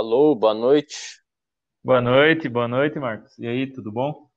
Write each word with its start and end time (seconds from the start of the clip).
Alô, 0.00 0.34
boa 0.34 0.54
noite. 0.54 1.20
Boa 1.84 2.00
noite, 2.00 2.48
boa 2.48 2.66
noite, 2.66 2.98
Marcos. 2.98 3.38
E 3.38 3.46
aí, 3.46 3.70
tudo 3.70 3.92
bom? 3.92 4.30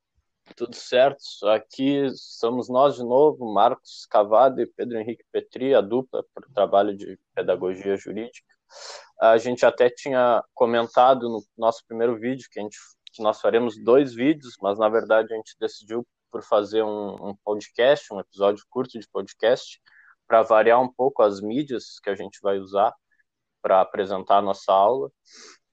Tudo 0.58 0.76
certo. 0.76 1.24
Aqui 1.46 2.06
somos 2.16 2.68
nós 2.68 2.98
de 2.98 3.02
novo, 3.02 3.54
Marcos 3.54 4.06
Cavado 4.08 4.60
e 4.60 4.66
Pedro 4.68 4.98
Henrique 4.98 5.24
Petri, 5.32 5.74
a 5.74 5.80
dupla 5.80 6.22
para 6.34 6.50
o 6.50 6.54
trabalho 6.54 6.94
de 6.98 7.18
pedagogia 7.34 7.96
jurídica. 7.96 8.46
A 9.22 9.38
gente 9.38 9.66
até 9.66 9.90
tinha 9.90 10.44
comentado 10.54 11.30
no 11.30 11.42
nosso 11.58 11.82
primeiro 11.88 12.20
vídeo 12.20 12.46
que, 12.52 12.60
a 12.60 12.64
gente, 12.64 12.78
que 13.14 13.24
nós 13.24 13.40
faremos 13.40 13.82
dois 13.82 14.14
vídeos, 14.14 14.58
mas 14.62 14.78
na 14.78 14.90
verdade 14.90 15.34
a 15.34 15.38
gente 15.38 15.56
decidiu 15.58 16.06
por 16.30 16.44
fazer 16.44 16.84
um, 16.84 17.30
um 17.30 17.36
podcast, 17.42 18.14
um 18.14 18.20
episódio 18.20 18.66
curto 18.70 19.00
de 19.00 19.08
podcast, 19.08 19.80
para 20.28 20.42
variar 20.42 20.82
um 20.82 20.92
pouco 20.92 21.24
as 21.24 21.40
mídias 21.40 22.02
que 22.04 22.10
a 22.10 22.16
gente 22.16 22.40
vai 22.42 22.60
usar 22.60 22.94
para 23.64 23.82
apresentar 23.82 24.38
a 24.38 24.42
nossa 24.42 24.72
aula. 24.72 25.10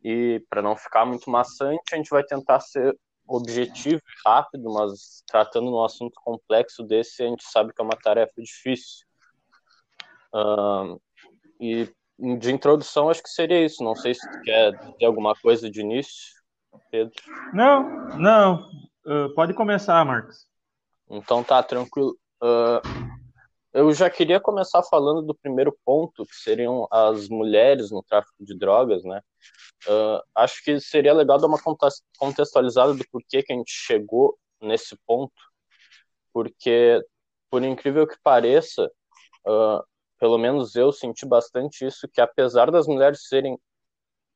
E 0.03 0.43
para 0.49 0.63
não 0.63 0.77
ficar 0.77 1.05
muito 1.05 1.29
maçante, 1.29 1.93
a 1.93 1.97
gente 1.97 2.09
vai 2.09 2.25
tentar 2.25 2.61
ser 2.61 2.97
objetivo 3.29 4.01
e 4.01 4.29
rápido, 4.29 4.73
mas 4.73 5.23
tratando 5.27 5.71
um 5.71 5.85
assunto 5.85 6.15
complexo 6.25 6.83
desse, 6.83 7.23
a 7.23 7.27
gente 7.27 7.45
sabe 7.45 7.73
que 7.75 7.83
é 7.83 7.85
uma 7.85 7.97
tarefa 7.97 8.33
difícil. 8.39 9.07
Uh, 10.33 11.01
e 11.61 11.93
de 12.39 12.53
introdução, 12.53 13.11
acho 13.11 13.23
que 13.23 13.29
seria 13.29 13.65
isso. 13.65 13.83
Não 13.83 13.95
sei 13.95 14.15
se 14.15 14.31
tu 14.31 14.41
quer 14.43 14.73
ter 14.99 15.05
alguma 15.05 15.35
coisa 15.35 15.71
de 15.71 15.81
início, 15.81 16.35
Pedro. 16.91 17.13
Não, 17.53 17.83
não. 18.17 18.71
Uh, 19.05 19.35
pode 19.35 19.55
começar, 19.55 20.05
Marcos. 20.05 20.47
Então 21.09 21.43
tá, 21.43 21.63
tranquilo. 21.63 22.17
Uh, 22.43 23.10
eu 23.73 23.93
já 23.93 24.11
queria 24.11 24.41
começar 24.41 24.83
falando 24.83 25.23
do 25.23 25.35
primeiro 25.35 25.77
ponto, 25.85 26.25
que 26.27 26.35
seriam 26.35 26.87
as 26.91 27.29
mulheres 27.29 27.91
no 27.91 28.03
tráfico 28.03 28.45
de 28.45 28.57
drogas, 28.57 29.05
né? 29.05 29.21
Uh, 29.87 30.21
acho 30.35 30.63
que 30.65 30.81
seria 30.81 31.15
legal 31.15 31.39
dar 31.39 31.47
uma 31.47 31.61
contextualizada 32.19 32.95
do 32.95 33.05
porquê 33.11 33.43
que 33.43 33.53
a 33.53 33.57
gente 33.57 33.73
chegou 33.73 34.39
nesse 34.61 34.97
ponto, 35.07 35.33
porque, 36.33 37.03
por 37.51 37.63
incrível 37.63 38.07
que 38.07 38.17
pareça, 38.23 38.91
uh, 39.47 39.83
pelo 40.19 40.37
menos 40.37 40.75
eu 40.77 40.93
senti 40.93 41.25
bastante 41.25 41.87
isso, 41.87 42.09
que 42.13 42.21
apesar 42.21 42.71
das 42.71 42.87
mulheres 42.87 43.27
serem 43.29 43.59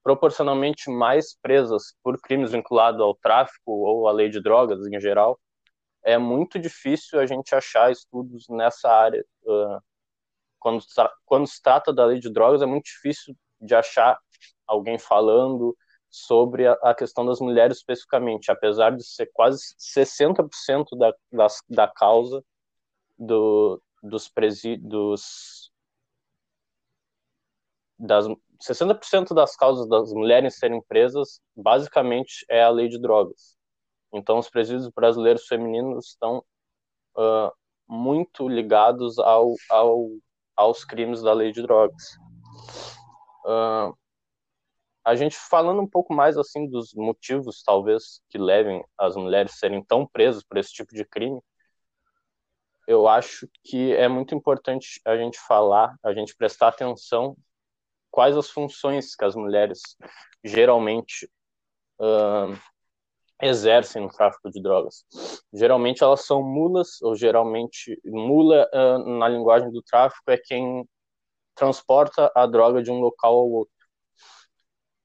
proporcionalmente 0.02 0.90
mais 0.90 1.36
presas 1.40 1.94
por 2.02 2.20
crimes 2.20 2.52
vinculados 2.52 3.00
ao 3.00 3.14
tráfico 3.14 3.72
ou 3.72 4.06
à 4.08 4.12
lei 4.12 4.28
de 4.28 4.40
drogas 4.40 4.86
em 4.86 5.00
geral, 5.00 5.38
é 6.04 6.18
muito 6.18 6.58
difícil 6.58 7.18
a 7.18 7.26
gente 7.26 7.54
achar 7.54 7.90
estudos 7.90 8.46
nessa 8.48 8.88
área. 8.90 9.24
Uh, 9.42 9.80
quando, 10.58 10.84
quando 11.24 11.46
se 11.46 11.60
trata 11.62 11.92
da 11.92 12.04
lei 12.04 12.18
de 12.20 12.32
drogas, 12.32 12.62
é 12.62 12.66
muito 12.66 12.84
difícil 12.84 13.34
de 13.60 13.74
achar 13.74 14.18
alguém 14.66 14.98
falando 14.98 15.76
sobre 16.10 16.66
a, 16.66 16.72
a 16.74 16.94
questão 16.94 17.26
das 17.26 17.40
mulheres 17.40 17.78
especificamente, 17.78 18.50
apesar 18.50 18.90
de 18.96 19.04
ser 19.04 19.30
quase 19.32 19.74
60% 19.78 20.96
da, 20.96 21.12
da, 21.32 21.46
da 21.68 21.88
causa 21.88 22.44
do, 23.18 23.82
dos 24.02 24.28
presídios 24.28 25.72
das 27.98 28.26
60% 28.60 29.34
das 29.34 29.56
causas 29.56 29.88
das 29.88 30.12
mulheres 30.12 30.56
serem 30.58 30.82
presas 30.82 31.40
basicamente 31.56 32.44
é 32.48 32.62
a 32.62 32.70
lei 32.70 32.88
de 32.88 33.00
drogas. 33.00 33.56
Então 34.14 34.38
os 34.38 34.48
presídios 34.48 34.88
brasileiros 34.88 35.46
femininos 35.46 36.06
estão 36.06 36.38
uh, 37.16 37.52
muito 37.86 38.48
ligados 38.48 39.18
ao, 39.18 39.54
ao, 39.68 40.08
aos 40.56 40.84
crimes 40.84 41.20
da 41.20 41.32
lei 41.32 41.50
de 41.50 41.62
drogas. 41.62 42.16
Uh, 43.44 43.92
a 45.04 45.14
gente 45.16 45.36
falando 45.36 45.82
um 45.82 45.86
pouco 45.86 46.14
mais 46.14 46.38
assim 46.38 46.70
dos 46.70 46.94
motivos 46.94 47.62
talvez 47.62 48.22
que 48.30 48.38
levem 48.38 48.82
as 48.96 49.16
mulheres 49.16 49.52
a 49.52 49.56
serem 49.56 49.84
tão 49.84 50.06
presas 50.06 50.42
por 50.42 50.56
esse 50.56 50.72
tipo 50.72 50.94
de 50.94 51.04
crime 51.04 51.38
eu 52.86 53.06
acho 53.06 53.46
que 53.62 53.92
é 53.92 54.08
muito 54.08 54.34
importante 54.34 55.00
a 55.04 55.14
gente 55.14 55.38
falar 55.46 55.94
a 56.02 56.14
gente 56.14 56.34
prestar 56.34 56.68
atenção 56.68 57.36
quais 58.10 58.34
as 58.34 58.48
funções 58.48 59.14
que 59.14 59.26
as 59.26 59.34
mulheres 59.34 59.80
geralmente 60.42 61.30
uh, 62.00 62.56
exercem 63.44 64.02
no 64.02 64.08
tráfico 64.08 64.50
de 64.50 64.60
drogas. 64.62 65.04
Geralmente 65.52 66.02
elas 66.02 66.24
são 66.24 66.42
mulas 66.42 67.00
ou 67.02 67.14
geralmente 67.14 68.00
mula 68.04 68.68
uh, 68.72 69.18
na 69.18 69.28
linguagem 69.28 69.70
do 69.70 69.82
tráfico 69.82 70.30
é 70.30 70.38
quem 70.38 70.88
transporta 71.54 72.32
a 72.34 72.46
droga 72.46 72.82
de 72.82 72.90
um 72.90 73.00
local 73.00 73.34
ao 73.34 73.50
outro. 73.50 73.74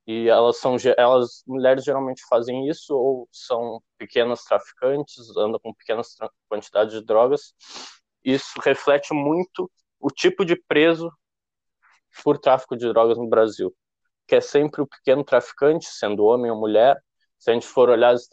E 0.07 0.27
elas 0.27 0.57
são 0.57 0.75
elas 0.97 1.43
mulheres 1.45 1.83
geralmente 1.83 2.23
fazem 2.27 2.67
isso 2.67 2.95
ou 2.95 3.27
são 3.31 3.81
pequenas 3.97 4.43
traficantes 4.43 5.29
andam 5.37 5.59
com 5.59 5.73
pequenas 5.73 6.15
quantidades 6.49 6.93
de 6.93 7.05
drogas. 7.05 7.53
Isso 8.23 8.59
reflete 8.61 9.13
muito 9.13 9.69
o 9.99 10.09
tipo 10.09 10.45
de 10.45 10.55
preso 10.55 11.11
por 12.23 12.39
tráfico 12.39 12.75
de 12.75 12.87
drogas 12.87 13.17
no 13.17 13.27
Brasil 13.27 13.75
que 14.29 14.35
é 14.35 14.41
sempre 14.41 14.79
o 14.81 14.87
pequeno 14.87 15.23
traficante 15.23 15.87
sendo 15.87 16.23
homem 16.23 16.51
ou 16.51 16.57
mulher 16.57 17.01
se 17.39 17.49
a 17.49 17.53
gente 17.53 17.65
for 17.65 17.89
olhar 17.89 18.13
as 18.13 18.29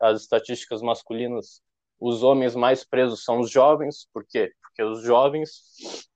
as 0.00 0.22
estatísticas 0.22 0.82
masculinas 0.82 1.62
os 2.00 2.22
homens 2.22 2.56
mais 2.56 2.82
presos 2.82 3.22
são 3.22 3.40
os 3.40 3.50
jovens. 3.50 4.08
Por 4.12 4.24
quê? 4.26 4.52
Porque 4.62 4.82
os 4.82 5.02
jovens 5.02 5.50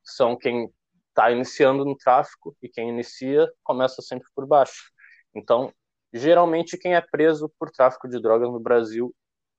são 0.03 0.37
quem 0.37 0.73
está 1.11 1.31
iniciando 1.31 1.84
no 1.84 1.97
tráfico 1.97 2.56
e 2.62 2.69
quem 2.69 2.89
inicia 2.89 3.53
começa 3.62 4.00
sempre 4.00 4.27
por 4.34 4.47
baixo. 4.47 4.91
Então, 5.34 5.73
geralmente 6.12 6.78
quem 6.78 6.94
é 6.94 7.00
preso 7.00 7.53
por 7.59 7.71
tráfico 7.71 8.09
de 8.09 8.21
drogas 8.21 8.50
no 8.50 8.59
Brasil 8.59 9.15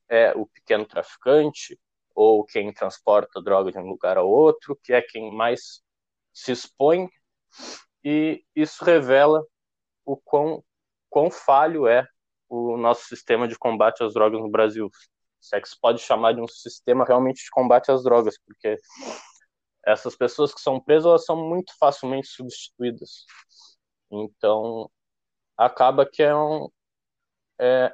é 0.09 0.33
o 0.35 0.47
pequeno 0.47 0.85
traficante 0.85 1.79
ou 2.15 2.43
quem 2.43 2.73
transporta 2.73 3.41
droga 3.41 3.71
de 3.71 3.77
um 3.77 3.87
lugar 3.87 4.17
a 4.17 4.23
outro, 4.23 4.77
que 4.83 4.93
é 4.93 5.01
quem 5.01 5.31
mais 5.31 5.81
se 6.33 6.51
expõe, 6.51 7.09
e 8.03 8.43
isso 8.55 8.83
revela 8.83 9.45
o 10.05 10.15
quão, 10.17 10.63
quão 11.09 11.29
falho 11.29 11.87
é 11.87 12.07
o 12.49 12.77
nosso 12.77 13.05
sistema 13.05 13.47
de 13.47 13.57
combate 13.57 14.03
às 14.03 14.13
drogas 14.13 14.39
no 14.41 14.49
Brasil. 14.49 14.89
Se 15.39 15.55
é 15.55 15.61
que 15.61 15.69
se 15.69 15.79
pode 15.79 16.01
chamar 16.01 16.33
de 16.33 16.41
um 16.41 16.47
sistema 16.47 17.05
realmente 17.05 17.43
de 17.43 17.49
combate 17.51 17.91
às 17.91 18.03
drogas, 18.03 18.37
porque 18.45 18.77
essas 19.85 20.15
pessoas 20.15 20.53
que 20.53 20.61
são 20.61 20.79
presas 20.79 21.05
elas 21.05 21.25
são 21.25 21.37
muito 21.37 21.73
facilmente 21.79 22.27
substituídas. 22.27 23.25
Então, 24.11 24.89
acaba 25.57 26.05
que 26.05 26.23
é 26.23 26.35
um 26.35 26.69
é, 27.59 27.93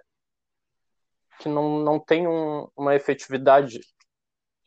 que 1.40 1.50
não, 1.50 1.80
não 1.80 2.00
tem 2.00 2.28
um, 2.28 2.68
uma 2.76 2.96
efetividade 2.96 3.80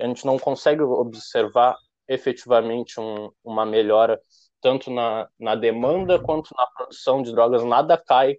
a 0.00 0.06
gente 0.06 0.26
não 0.26 0.38
consegue 0.38 0.82
observar 0.82 1.76
efetivamente 2.08 3.00
um, 3.00 3.30
uma 3.42 3.64
melhora 3.64 4.20
tanto 4.60 4.90
na, 4.90 5.28
na 5.38 5.54
demanda 5.54 6.20
quanto 6.20 6.54
na 6.56 6.66
produção 6.66 7.22
de 7.22 7.32
drogas 7.32 7.64
nada 7.64 7.96
cai 7.96 8.36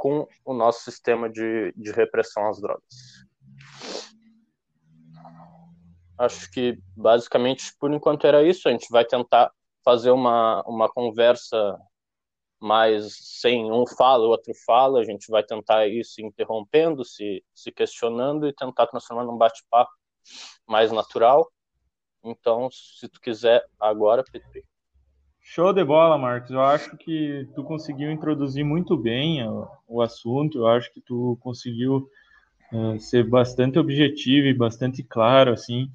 com 0.00 0.26
o 0.46 0.54
nosso 0.54 0.82
sistema 0.82 1.28
de, 1.28 1.74
de 1.76 1.92
repressão 1.92 2.48
às 2.48 2.58
drogas 2.58 2.82
acho 6.18 6.50
que 6.50 6.78
basicamente 6.96 7.74
por 7.78 7.92
enquanto 7.92 8.26
era 8.26 8.42
isso 8.42 8.66
a 8.66 8.72
gente 8.72 8.88
vai 8.90 9.04
tentar 9.04 9.52
fazer 9.84 10.10
uma, 10.10 10.62
uma 10.66 10.88
conversa 10.88 11.78
mas 12.62 13.16
sem 13.40 13.72
um 13.72 13.86
fala, 13.86 14.26
o 14.26 14.30
outro 14.30 14.52
fala, 14.66 15.00
a 15.00 15.04
gente 15.04 15.30
vai 15.30 15.42
tentar 15.42 15.86
ir 15.86 16.04
se 16.04 16.22
interrompendo, 16.22 17.02
se, 17.04 17.42
se 17.54 17.72
questionando 17.72 18.46
e 18.46 18.52
tentar 18.52 18.86
transformar 18.86 19.24
num 19.24 19.38
bate-papo 19.38 19.90
mais 20.66 20.92
natural. 20.92 21.50
Então, 22.22 22.68
se 22.70 23.08
tu 23.08 23.18
quiser 23.18 23.64
agora, 23.80 24.22
Petri. 24.22 24.62
Show 25.52 25.72
de 25.72 25.82
bola, 25.82 26.16
Marcos. 26.16 26.52
Eu 26.52 26.62
acho 26.62 26.96
que 26.96 27.44
tu 27.56 27.64
conseguiu 27.64 28.08
introduzir 28.12 28.64
muito 28.64 28.96
bem 28.96 29.44
o, 29.48 29.66
o 29.88 30.00
assunto. 30.00 30.58
Eu 30.58 30.68
acho 30.68 30.94
que 30.94 31.00
tu 31.00 31.36
conseguiu 31.40 32.08
uh, 32.72 33.00
ser 33.00 33.28
bastante 33.28 33.76
objetivo 33.76 34.46
e 34.46 34.54
bastante 34.54 35.02
claro, 35.02 35.52
assim, 35.52 35.90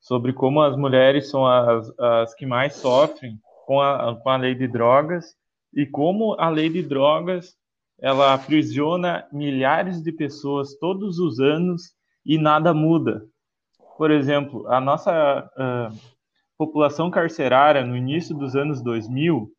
sobre 0.00 0.32
como 0.32 0.60
as 0.60 0.76
mulheres 0.76 1.30
são 1.30 1.46
as, 1.46 1.96
as 1.96 2.34
que 2.34 2.44
mais 2.44 2.74
sofrem 2.74 3.38
com 3.66 3.80
a, 3.80 4.16
com 4.20 4.30
a 4.30 4.36
lei 4.36 4.56
de 4.56 4.66
drogas 4.66 5.36
e 5.72 5.86
como 5.86 6.34
a 6.36 6.48
lei 6.48 6.68
de 6.68 6.82
drogas 6.82 7.54
ela 8.00 8.34
aprisiona 8.34 9.28
milhares 9.32 10.02
de 10.02 10.10
pessoas 10.10 10.74
todos 10.74 11.20
os 11.20 11.38
anos 11.38 11.92
e 12.26 12.36
nada 12.36 12.74
muda. 12.74 13.24
Por 13.96 14.10
exemplo, 14.10 14.66
a 14.66 14.80
nossa 14.80 15.48
uh, 15.56 16.17
população 16.58 17.10
carcerária 17.10 17.84
no 17.84 17.96
início 17.96 18.36
dos 18.36 18.56
anos 18.56 18.82
2000 18.82 19.50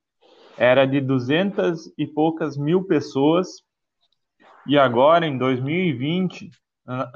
era 0.57 0.85
de 0.85 0.99
200 0.99 1.93
e 1.97 2.05
poucas 2.05 2.57
mil 2.57 2.83
pessoas 2.83 3.63
e 4.67 4.77
agora, 4.77 5.25
em 5.25 5.37
2020, 5.37 6.51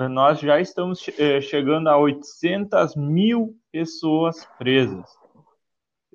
nós 0.10 0.40
já 0.40 0.60
estamos 0.62 1.06
eh, 1.20 1.42
chegando 1.42 1.90
a 1.90 1.98
800 1.98 2.96
mil 2.96 3.54
pessoas 3.72 4.48
presas. 4.58 5.06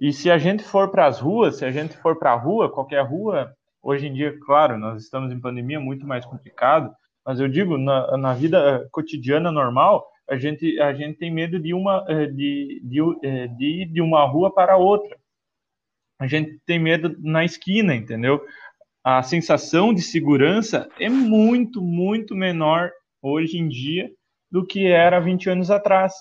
E 0.01 0.13
se 0.13 0.31
a 0.31 0.39
gente 0.39 0.65
for 0.65 0.91
para 0.91 1.07
as 1.07 1.21
ruas, 1.21 1.57
se 1.57 1.65
a 1.65 1.71
gente 1.71 1.97
for 1.99 2.19
para 2.19 2.33
a 2.33 2.37
rua, 2.37 2.73
qualquer 2.73 3.05
rua, 3.05 3.55
Hoje 3.83 4.07
em 4.09 4.13
dia, 4.13 4.37
claro, 4.45 4.77
nós 4.77 5.05
estamos 5.05 5.33
em 5.33 5.41
pandemia, 5.41 5.79
muito 5.79 6.07
mais 6.07 6.25
complicado, 6.25 6.93
mas 7.25 7.39
eu 7.39 7.49
digo, 7.49 7.79
na, 7.79 8.17
na 8.17 8.35
vida 8.35 8.89
cotidiana 8.91 9.53
normal, 9.53 10.07
a 10.29 10.37
gente, 10.37 10.79
a 10.79 10.93
gente 10.93 11.19
tem 11.19 11.31
medo 11.31 11.59
de 11.59 11.73
uma 11.73 12.05
eh, 12.07 12.27
de, 12.27 12.81
de, 12.85 12.99
eh, 13.23 13.47
de, 13.49 13.87
de 13.87 14.01
uma 14.03 14.25
rua 14.27 14.53
para 14.53 14.77
outra. 14.77 15.19
A 16.19 16.27
gente 16.27 16.61
tem 16.67 16.79
medo 16.79 17.17
na 17.19 17.45
esquina, 17.45 17.95
entendeu? 17.95 18.45
A 19.03 19.23
sensação 19.23 19.95
de 19.95 20.03
segurança 20.03 20.89
é 21.01 21.09
muito, 21.09 21.81
muito 21.81 22.35
menor 22.35 22.91
hoje 23.23 23.57
em 23.57 23.69
dia 23.69 24.11
do 24.51 24.67
que 24.67 24.87
era 24.87 25.19
20 25.19 25.49
anos 25.49 25.71
atrás. 25.71 26.13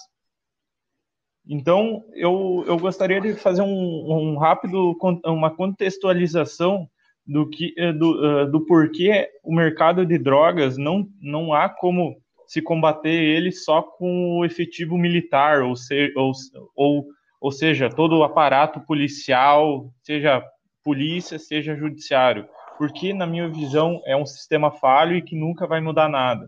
Então, 1.46 2.04
eu, 2.14 2.64
eu 2.66 2.78
gostaria 2.78 3.20
de 3.20 3.34
fazer 3.36 3.62
um, 3.62 4.34
um 4.34 4.38
rápido, 4.38 4.96
uma 5.26 5.54
contextualização 5.54 6.88
do, 7.26 7.50
que, 7.50 7.74
eh, 7.78 7.92
do, 7.92 8.46
do 8.46 8.66
porquê 8.66 9.30
o 9.44 9.54
mercado 9.54 10.06
de 10.06 10.18
drogas 10.18 10.78
não, 10.78 11.10
não 11.22 11.54
há 11.54 11.68
como 11.68 12.16
se 12.48 12.62
combater 12.62 13.10
ele 13.10 13.52
só 13.52 13.82
com 13.82 14.40
o 14.40 14.46
efetivo 14.46 14.98
militar, 14.98 15.62
ou, 15.62 15.76
se, 15.76 16.14
ou, 16.16 16.32
ou, 16.76 17.06
ou 17.42 17.52
seja, 17.52 17.90
todo 17.90 18.18
o 18.18 18.24
aparato 18.24 18.80
policial, 18.80 19.92
seja 20.02 20.42
polícia, 20.84 21.38
seja 21.38 21.76
judiciário, 21.76 22.48
porque, 22.78 23.14
na 23.14 23.28
minha 23.28 23.50
visão, 23.50 24.02
é 24.06 24.16
um 24.16 24.26
sistema 24.26 24.72
falho 24.72 25.18
e 25.18 25.22
que 25.22 25.36
nunca 25.36 25.68
vai 25.68 25.82
mudar 25.82 26.08
nada. 26.08 26.48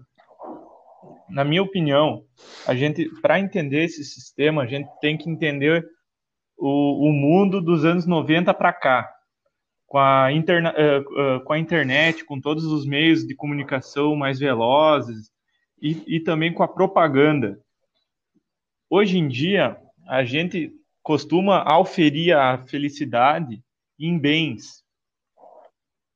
Na 1.29 1.43
minha 1.43 1.61
opinião, 1.61 2.23
a 2.65 2.73
gente, 2.73 3.09
para 3.21 3.39
entender 3.39 3.83
esse 3.83 4.03
sistema, 4.03 4.63
a 4.63 4.65
gente 4.65 4.89
tem 5.01 5.17
que 5.17 5.29
entender 5.29 5.85
o, 6.57 7.09
o 7.09 7.11
mundo 7.11 7.61
dos 7.61 7.83
anos 7.83 8.05
90 8.05 8.53
para 8.53 8.71
cá, 8.71 9.11
com 9.85 9.97
a, 9.97 10.31
interna, 10.31 10.73
uh, 10.73 11.37
uh, 11.37 11.43
com 11.43 11.53
a 11.53 11.59
internet, 11.59 12.23
com 12.23 12.39
todos 12.39 12.63
os 12.65 12.85
meios 12.85 13.25
de 13.25 13.35
comunicação 13.35 14.15
mais 14.15 14.39
velozes, 14.39 15.29
e, 15.81 16.15
e 16.15 16.19
também 16.19 16.53
com 16.53 16.63
a 16.63 16.67
propaganda. 16.67 17.59
Hoje 18.89 19.17
em 19.17 19.27
dia, 19.27 19.77
a 20.07 20.23
gente 20.23 20.71
costuma 21.03 21.63
auferir 21.63 22.35
a 22.35 22.57
felicidade 22.57 23.61
em 23.99 24.17
bens. 24.17 24.83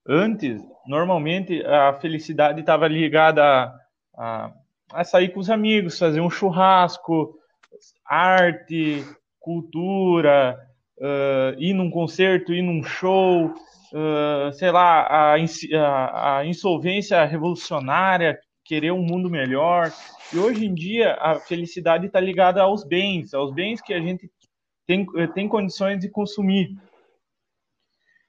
Antes, 0.07 0.61
normalmente, 0.85 1.63
a 1.65 1.93
felicidade 1.93 2.59
estava 2.59 2.87
ligada 2.87 3.43
a, 3.43 3.79
a, 4.15 4.53
a, 4.91 5.03
sair 5.03 5.29
com 5.29 5.39
os 5.39 5.49
amigos, 5.49 5.97
fazer 5.97 6.19
um 6.19 6.29
churrasco, 6.29 7.35
arte, 8.05 9.05
cultura, 9.39 10.57
uh, 10.97 11.59
ir 11.59 11.73
num 11.73 11.89
concerto, 11.89 12.53
ir 12.53 12.61
num 12.61 12.83
show, 12.83 13.45
uh, 13.47 14.51
sei 14.53 14.71
lá, 14.71 15.01
a, 15.01 15.35
a, 15.35 16.37
a 16.37 16.45
insolvência 16.45 17.23
revolucionária 17.25 18.37
querer 18.63 18.91
um 18.91 19.01
mundo 19.01 19.29
melhor. 19.29 19.91
E 20.33 20.37
hoje 20.37 20.65
em 20.65 20.73
dia 20.73 21.15
a 21.15 21.39
felicidade 21.39 22.07
está 22.07 22.19
ligada 22.19 22.61
aos 22.61 22.83
bens, 22.83 23.33
aos 23.33 23.53
bens 23.53 23.81
que 23.81 23.93
a 23.93 23.99
gente 23.99 24.29
tem, 24.85 25.05
tem 25.33 25.47
condições 25.47 25.99
de 25.99 26.09
consumir. 26.09 26.75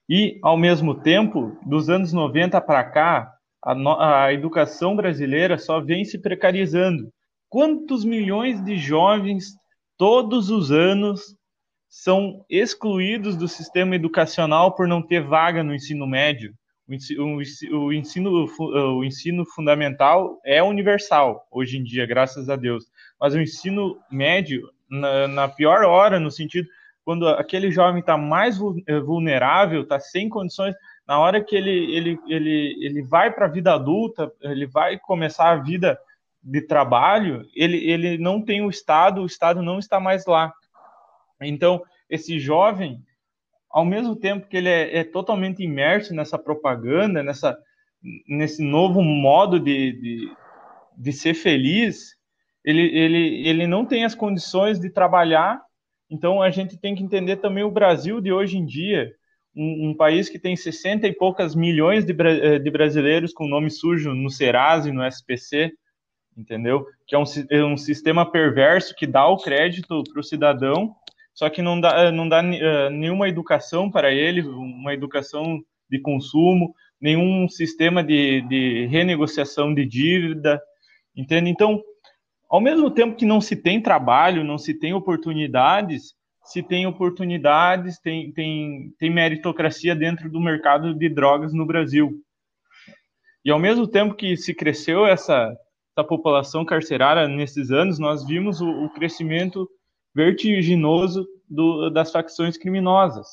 E, 0.08 0.38
ao 0.42 0.56
mesmo 0.56 0.94
tempo, 0.94 1.56
dos 1.64 1.88
anos 1.88 2.12
90 2.12 2.60
para 2.60 2.84
cá, 2.84 3.32
a, 3.62 4.24
a 4.24 4.32
educação 4.32 4.94
brasileira 4.94 5.58
só 5.58 5.80
vem 5.80 6.04
se 6.04 6.18
precarizando. 6.18 7.10
Quantos 7.48 8.04
milhões 8.04 8.62
de 8.62 8.76
jovens 8.76 9.54
todos 9.96 10.50
os 10.50 10.70
anos 10.70 11.34
são 11.88 12.44
excluídos 12.50 13.36
do 13.36 13.48
sistema 13.48 13.94
educacional 13.94 14.74
por 14.74 14.86
não 14.86 15.00
ter 15.00 15.22
vaga 15.22 15.62
no 15.62 15.74
ensino 15.74 16.06
médio? 16.06 16.52
O 16.86 17.92
ensino, 17.92 18.46
o 18.96 19.04
ensino 19.04 19.44
fundamental 19.46 20.38
é 20.44 20.62
universal 20.62 21.46
hoje 21.50 21.78
em 21.78 21.82
dia, 21.82 22.06
graças 22.06 22.48
a 22.50 22.56
Deus. 22.56 22.84
Mas 23.18 23.34
o 23.34 23.40
ensino 23.40 23.98
médio, 24.10 24.68
na, 24.90 25.28
na 25.28 25.48
pior 25.48 25.84
hora, 25.84 26.20
no 26.20 26.30
sentido 26.30 26.68
quando 27.04 27.28
aquele 27.28 27.70
jovem 27.70 28.00
está 28.00 28.16
mais 28.16 28.58
eh, 28.86 28.98
vulnerável, 29.00 29.82
está 29.82 30.00
sem 30.00 30.28
condições, 30.28 30.74
na 31.06 31.18
hora 31.18 31.44
que 31.44 31.54
ele, 31.54 31.94
ele, 31.94 32.18
ele, 32.26 32.78
ele 32.80 33.02
vai 33.02 33.30
para 33.30 33.44
a 33.44 33.50
vida 33.50 33.74
adulta, 33.74 34.32
ele 34.40 34.66
vai 34.66 34.98
começar 34.98 35.50
a 35.50 35.56
vida 35.56 35.98
de 36.42 36.62
trabalho, 36.62 37.46
ele, 37.54 37.76
ele 37.90 38.16
não 38.16 38.40
tem 38.40 38.62
o 38.62 38.70
Estado, 38.70 39.20
o 39.20 39.26
Estado 39.26 39.62
não 39.62 39.78
está 39.78 40.00
mais 40.00 40.24
lá. 40.24 40.52
Então, 41.42 41.82
esse 42.08 42.38
jovem, 42.38 43.02
ao 43.74 43.84
mesmo 43.84 44.14
tempo 44.14 44.46
que 44.46 44.56
ele 44.56 44.68
é, 44.68 44.98
é 44.98 45.04
totalmente 45.04 45.60
imerso 45.60 46.14
nessa 46.14 46.38
propaganda, 46.38 47.24
nessa, 47.24 47.58
nesse 48.28 48.62
novo 48.62 49.02
modo 49.02 49.58
de, 49.58 49.92
de, 50.00 50.32
de 50.96 51.12
ser 51.12 51.34
feliz, 51.34 52.14
ele, 52.64 52.82
ele, 52.96 53.48
ele 53.48 53.66
não 53.66 53.84
tem 53.84 54.04
as 54.04 54.14
condições 54.14 54.78
de 54.78 54.90
trabalhar. 54.90 55.60
Então 56.08 56.40
a 56.40 56.50
gente 56.50 56.76
tem 56.78 56.94
que 56.94 57.02
entender 57.02 57.38
também 57.38 57.64
o 57.64 57.70
Brasil 57.70 58.20
de 58.20 58.30
hoje 58.32 58.58
em 58.58 58.64
dia, 58.64 59.12
um, 59.56 59.90
um 59.90 59.94
país 59.96 60.28
que 60.28 60.38
tem 60.38 60.54
60 60.54 61.08
e 61.08 61.12
poucas 61.12 61.56
milhões 61.56 62.04
de, 62.04 62.14
eh, 62.16 62.60
de 62.60 62.70
brasileiros 62.70 63.32
com 63.32 63.48
nome 63.48 63.72
sujo 63.72 64.14
no 64.14 64.30
Serasa 64.30 64.88
e 64.88 64.92
no 64.92 65.04
SPC, 65.04 65.72
entendeu? 66.36 66.86
Que 67.08 67.16
é 67.16 67.18
um, 67.18 67.24
é 67.50 67.64
um 67.64 67.76
sistema 67.76 68.30
perverso 68.30 68.94
que 68.94 69.06
dá 69.06 69.26
o 69.26 69.36
crédito 69.36 70.04
para 70.04 70.20
o 70.20 70.24
cidadão 70.24 70.94
só 71.34 71.50
que 71.50 71.60
não 71.60 71.80
dá, 71.80 72.12
não 72.12 72.28
dá 72.28 72.40
uh, 72.40 72.90
nenhuma 72.90 73.28
educação 73.28 73.90
para 73.90 74.12
ele, 74.12 74.40
uma 74.40 74.94
educação 74.94 75.60
de 75.90 76.00
consumo, 76.00 76.74
nenhum 77.00 77.48
sistema 77.48 78.02
de, 78.02 78.40
de 78.42 78.86
renegociação 78.86 79.74
de 79.74 79.84
dívida, 79.84 80.62
entende? 81.14 81.50
Então, 81.50 81.82
ao 82.48 82.60
mesmo 82.60 82.90
tempo 82.90 83.16
que 83.16 83.26
não 83.26 83.40
se 83.40 83.56
tem 83.56 83.82
trabalho, 83.82 84.44
não 84.44 84.56
se 84.56 84.72
tem 84.72 84.94
oportunidades, 84.94 86.14
se 86.44 86.62
tem 86.62 86.86
oportunidades, 86.86 87.98
tem, 87.98 88.30
tem, 88.32 88.94
tem 88.98 89.10
meritocracia 89.10 89.94
dentro 89.94 90.30
do 90.30 90.40
mercado 90.40 90.94
de 90.94 91.08
drogas 91.08 91.52
no 91.52 91.66
Brasil. 91.66 92.22
E 93.44 93.50
ao 93.50 93.58
mesmo 93.58 93.88
tempo 93.88 94.14
que 94.14 94.36
se 94.36 94.54
cresceu 94.54 95.04
essa, 95.04 95.52
essa 95.96 96.06
população 96.06 96.64
carcerária 96.64 97.26
nesses 97.26 97.70
anos, 97.70 97.98
nós 97.98 98.24
vimos 98.24 98.60
o, 98.60 98.68
o 98.68 98.90
crescimento 98.90 99.68
vertiginoso 100.14 101.26
do, 101.48 101.90
das 101.90 102.12
facções 102.12 102.56
criminosas. 102.56 103.26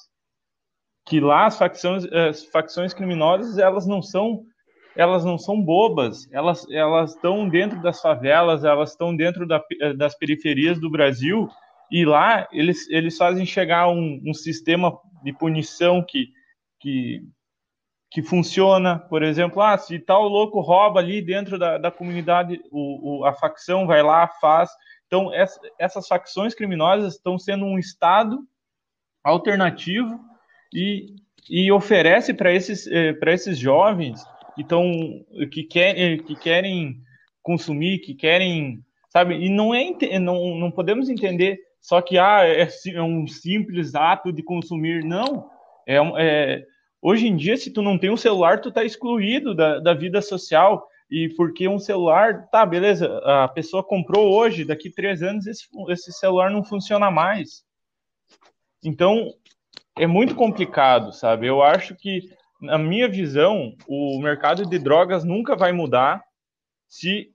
Que 1.06 1.20
lá 1.20 1.46
as 1.46 1.58
facções, 1.58 2.06
as 2.06 2.46
facções 2.46 2.94
criminosas 2.94 3.58
elas 3.58 3.86
não 3.86 4.02
são 4.02 4.46
elas 4.94 5.24
não 5.24 5.38
são 5.38 5.62
bobas, 5.62 6.30
elas 6.34 6.70
elas 6.70 7.16
estão 7.16 7.48
dentro 7.48 7.82
das 7.82 8.02
favelas, 8.02 8.66
elas 8.66 8.92
estão 8.92 9.16
dentro 9.16 9.48
da, 9.48 9.64
das 9.96 10.18
periferias 10.18 10.80
do 10.80 10.90
Brasil. 10.90 11.48
E 11.90 12.06
lá 12.06 12.48
eles, 12.52 12.90
eles 12.90 13.18
fazem 13.18 13.46
chegar 13.46 13.88
um, 13.90 14.22
um 14.26 14.34
sistema 14.34 14.98
de 15.24 15.32
punição 15.34 16.04
que, 16.06 16.28
que, 16.80 17.22
que 18.10 18.22
funciona, 18.22 19.00
por 19.00 19.24
exemplo, 19.24 19.62
ah, 19.62 19.78
se 19.78 20.00
tal 20.00 20.28
louco 20.28 20.60
rouba 20.60 21.00
ali 21.00 21.22
dentro 21.22 21.58
da, 21.58 21.78
da 21.78 21.92
comunidade, 21.92 22.62
o, 22.72 23.20
o, 23.20 23.26
a 23.26 23.34
facção 23.34 23.88
vai 23.88 24.04
lá, 24.04 24.28
faz, 24.28 24.70
então, 25.12 25.30
essas 25.78 26.08
facções 26.08 26.56
criminosas 26.56 27.16
estão 27.16 27.38
sendo 27.38 27.66
um 27.66 27.78
Estado 27.78 28.40
alternativo 29.22 30.18
e, 30.74 31.16
e 31.50 31.70
oferece 31.70 32.34
para 32.34 32.54
esses, 32.54 32.88
eh, 32.88 33.14
esses 33.28 33.58
jovens 33.60 34.24
que, 34.56 34.64
tão, 34.64 34.90
que, 35.52 35.64
quer, 35.64 36.18
que 36.20 36.34
querem 36.38 37.02
consumir, 37.44 38.00
que 38.00 38.16
querem, 38.16 38.82
sabe? 39.10 39.36
E 39.36 39.50
não, 39.50 39.76
é, 39.76 40.18
não, 40.18 40.56
não 40.58 40.72
podemos 40.72 41.10
entender 41.10 41.60
só 41.82 42.02
que 42.02 42.18
ah, 42.18 42.48
é, 42.48 42.66
é 42.94 43.04
um 43.04 43.28
simples 43.28 43.96
ato 43.96 44.32
de 44.32 44.42
consumir. 44.42 45.04
Não. 45.04 45.50
É, 45.86 45.98
é, 45.98 46.66
hoje 47.02 47.28
em 47.28 47.36
dia, 47.36 47.58
se 47.58 47.70
tu 47.70 47.82
não 47.82 47.98
tem 47.98 48.10
um 48.10 48.16
celular, 48.16 48.62
tu 48.62 48.70
está 48.70 48.82
excluído 48.86 49.54
da, 49.54 49.78
da 49.80 49.94
vida 49.94 50.22
social 50.22 50.88
e 51.12 51.28
porque 51.36 51.68
um 51.68 51.78
celular, 51.78 52.48
tá, 52.50 52.66
beleza, 52.66 53.20
a 53.26 53.48
pessoa 53.50 53.84
comprou 53.84 54.34
hoje, 54.34 54.64
daqui 54.64 54.90
três 54.90 55.22
anos 55.22 55.46
esse, 55.46 55.68
esse 55.90 56.14
celular 56.14 56.50
não 56.50 56.64
funciona 56.64 57.12
mais. 57.12 57.66
Então, 58.82 59.34
é 59.98 60.08
muito 60.08 60.34
complicado, 60.34 61.12
sabe? 61.12 61.48
Eu 61.48 61.62
acho 61.62 61.96
que, 61.96 62.30
na 62.62 62.78
minha 62.78 63.10
visão, 63.10 63.76
o 63.86 64.22
mercado 64.22 64.66
de 64.66 64.80
drogas 64.80 65.26
nunca 65.26 65.54
vai 65.54 65.74
mudar 65.74 66.24
se 66.88 67.34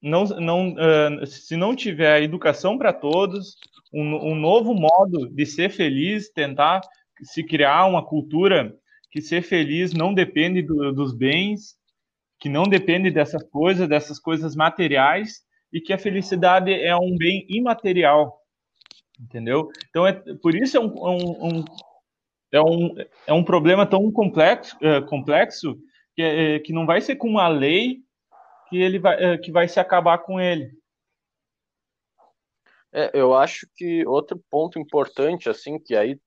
não, 0.00 0.24
não, 0.24 0.74
uh, 0.74 1.26
se 1.26 1.56
não 1.56 1.74
tiver 1.74 2.22
educação 2.22 2.78
para 2.78 2.92
todos, 2.92 3.56
um, 3.92 4.30
um 4.30 4.34
novo 4.36 4.72
modo 4.72 5.28
de 5.28 5.44
ser 5.46 5.70
feliz, 5.70 6.30
tentar 6.30 6.80
se 7.22 7.42
criar 7.44 7.86
uma 7.86 8.04
cultura 8.04 8.72
que 9.10 9.20
ser 9.20 9.42
feliz 9.42 9.92
não 9.92 10.14
depende 10.14 10.62
do, 10.62 10.92
dos 10.92 11.12
bens, 11.12 11.76
que 12.42 12.48
não 12.48 12.64
depende 12.64 13.08
dessas 13.08 13.40
coisas, 13.44 13.88
dessas 13.88 14.18
coisas 14.18 14.56
materiais, 14.56 15.42
e 15.72 15.80
que 15.80 15.92
a 15.92 15.98
felicidade 15.98 16.72
é 16.72 16.94
um 16.96 17.16
bem 17.16 17.46
imaterial, 17.48 18.36
entendeu? 19.20 19.70
Então, 19.88 20.04
é, 20.04 20.12
por 20.42 20.52
isso 20.56 20.76
é 20.76 20.80
um, 20.80 20.92
um, 20.92 21.46
um 21.46 21.64
é 22.50 22.60
um, 22.60 22.94
é 23.28 23.32
um 23.32 23.44
problema 23.44 23.86
tão 23.86 24.10
complexo, 24.10 24.76
é, 24.82 25.00
complexo 25.02 25.78
que, 26.16 26.22
é, 26.22 26.58
que 26.58 26.72
não 26.72 26.84
vai 26.84 27.00
ser 27.00 27.14
com 27.14 27.28
uma 27.28 27.46
lei 27.46 28.00
que 28.68 28.76
ele 28.76 28.98
vai, 28.98 29.22
é, 29.22 29.38
que 29.38 29.52
vai 29.52 29.68
se 29.68 29.78
acabar 29.78 30.18
com 30.18 30.40
ele. 30.40 30.68
É, 32.92 33.12
eu 33.14 33.34
acho 33.34 33.68
que 33.76 34.04
outro 34.04 34.42
ponto 34.50 34.80
importante, 34.80 35.48
assim, 35.48 35.78
que 35.78 35.94
aí 35.94 36.18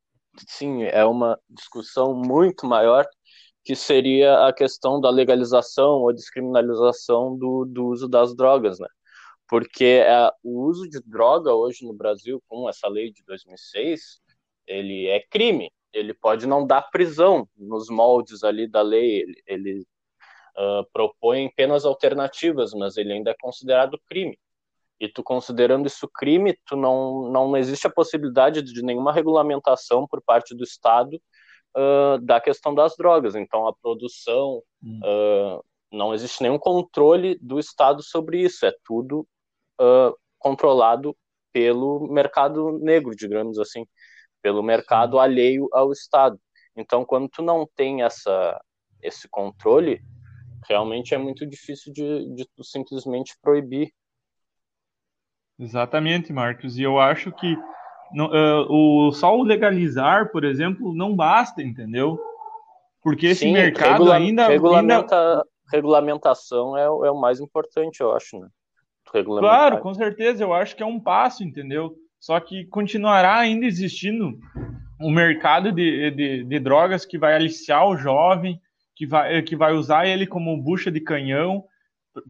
sim 0.47 0.83
é 0.83 1.03
uma 1.03 1.37
discussão 1.49 2.15
muito 2.15 2.65
maior, 2.65 3.05
que 3.65 3.75
seria 3.75 4.45
a 4.47 4.53
questão 4.53 5.01
da 5.01 5.09
legalização 5.09 6.01
ou 6.01 6.13
descriminalização 6.13 7.35
do, 7.35 7.65
do 7.65 7.87
uso 7.87 8.07
das 8.07 8.35
drogas, 8.35 8.79
né? 8.79 8.87
Porque 9.49 10.03
é, 10.05 10.31
o 10.43 10.65
uso 10.65 10.87
de 10.87 11.01
droga 11.03 11.51
hoje 11.51 11.83
no 11.83 11.93
Brasil, 11.93 12.41
com 12.47 12.69
essa 12.69 12.87
lei 12.87 13.11
de 13.11 13.23
2006, 13.25 14.21
ele 14.67 15.07
é 15.07 15.19
crime. 15.19 15.71
Ele 15.91 16.13
pode 16.13 16.45
não 16.45 16.65
dar 16.65 16.83
prisão 16.83 17.47
nos 17.57 17.89
moldes 17.89 18.43
ali 18.43 18.67
da 18.67 18.83
lei, 18.83 19.21
ele, 19.21 19.43
ele 19.47 19.87
uh, 20.57 20.85
propõe 20.93 21.51
penas 21.55 21.85
alternativas, 21.85 22.71
mas 22.73 22.97
ele 22.97 23.13
ainda 23.13 23.31
é 23.31 23.35
considerado 23.39 23.99
crime. 24.07 24.37
E 24.99 25.07
tu 25.07 25.23
considerando 25.23 25.87
isso 25.87 26.07
crime, 26.07 26.55
tu 26.65 26.75
não, 26.75 27.31
não 27.31 27.57
existe 27.57 27.87
a 27.87 27.91
possibilidade 27.91 28.61
de 28.61 28.83
nenhuma 28.83 29.11
regulamentação 29.11 30.07
por 30.07 30.21
parte 30.21 30.55
do 30.55 30.63
Estado 30.63 31.19
uh, 31.75 32.17
da 32.19 32.39
questão 32.39 32.73
das 32.73 32.95
drogas. 32.95 33.35
Então, 33.35 33.67
a 33.67 33.73
produção, 33.73 34.61
hum. 34.83 34.99
uh, 35.03 35.63
não 35.91 36.13
existe 36.13 36.41
nenhum 36.41 36.57
controle 36.57 37.37
do 37.41 37.59
Estado 37.59 38.01
sobre 38.01 38.41
isso. 38.41 38.65
É 38.65 38.73
tudo 38.83 39.27
uh, 39.79 40.15
controlado 40.39 41.15
pelo 41.51 42.07
mercado 42.11 42.79
negro, 42.79 43.15
digamos 43.15 43.59
assim, 43.59 43.85
pelo 44.41 44.61
mercado 44.61 45.19
alheio 45.19 45.67
ao 45.71 45.91
Estado. 45.91 46.39
Então, 46.75 47.05
quando 47.05 47.29
tu 47.29 47.41
não 47.41 47.67
tem 47.75 48.03
essa, 48.03 48.61
esse 49.01 49.27
controle, 49.29 50.01
realmente 50.67 51.13
é 51.13 51.17
muito 51.17 51.45
difícil 51.45 51.93
de, 51.93 52.29
de 52.35 52.45
tu 52.55 52.63
simplesmente 52.63 53.37
proibir. 53.41 53.93
Exatamente, 55.57 56.33
Marcos. 56.33 56.77
E 56.77 56.83
eu 56.83 56.99
acho 56.99 57.31
que 57.31 57.55
não, 58.13 58.27
uh, 58.27 58.71
o, 58.71 59.11
só 59.11 59.35
o 59.35 59.43
legalizar, 59.43 60.31
por 60.31 60.43
exemplo, 60.43 60.93
não 60.93 61.15
basta, 61.15 61.61
entendeu? 61.61 62.19
Porque 63.01 63.27
esse 63.27 63.41
Sim, 63.41 63.53
mercado 63.53 63.91
regula 63.93 64.15
ainda, 64.15 64.47
regulamenta, 64.47 65.15
ainda... 65.15 65.45
Regulamentação 65.71 66.77
é, 66.77 66.83
é 66.83 67.11
o 67.11 67.19
mais 67.19 67.39
importante, 67.39 68.01
eu 68.01 68.15
acho, 68.15 68.39
né? 68.39 68.47
Claro, 69.23 69.79
com 69.79 69.93
certeza, 69.93 70.43
eu 70.43 70.53
acho 70.53 70.75
que 70.75 70.83
é 70.83 70.85
um 70.85 70.99
passo, 70.99 71.43
entendeu? 71.43 71.95
Só 72.19 72.39
que 72.39 72.65
continuará 72.65 73.37
ainda 73.37 73.65
existindo 73.65 74.37
um 74.99 75.11
mercado 75.11 75.71
de, 75.71 76.11
de, 76.11 76.43
de 76.43 76.59
drogas 76.59 77.05
que 77.05 77.17
vai 77.17 77.33
aliciar 77.33 77.87
o 77.87 77.97
jovem, 77.97 78.59
que 78.95 79.05
vai, 79.05 79.41
que 79.41 79.55
vai 79.55 79.73
usar 79.73 80.07
ele 80.07 80.25
como 80.25 80.61
bucha 80.61 80.91
de 80.91 80.99
canhão, 80.99 81.63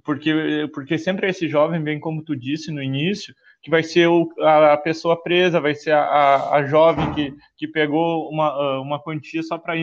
porque, 0.04 0.70
porque 0.74 0.98
sempre 0.98 1.30
esse 1.30 1.48
jovem, 1.48 1.82
bem 1.82 2.00
como 2.00 2.24
tu 2.24 2.36
disse 2.36 2.72
no 2.72 2.82
início, 2.82 3.34
que 3.66 3.72
vai 3.72 3.82
ser 3.82 4.06
o, 4.06 4.32
a, 4.42 4.78
pessoa 4.78 5.20
presa, 5.20 5.60
vai 5.60 5.74
ser 5.74 5.90
a, 5.90 6.52
a, 6.52 6.68
jovem 6.68 7.12
que, 7.16 7.34
que 7.58 7.68
pegou 7.68 8.30
uma, 8.30 8.80
uma 8.80 9.02
quantia 9.02 9.42
só 9.42 9.58
para 9.58 9.74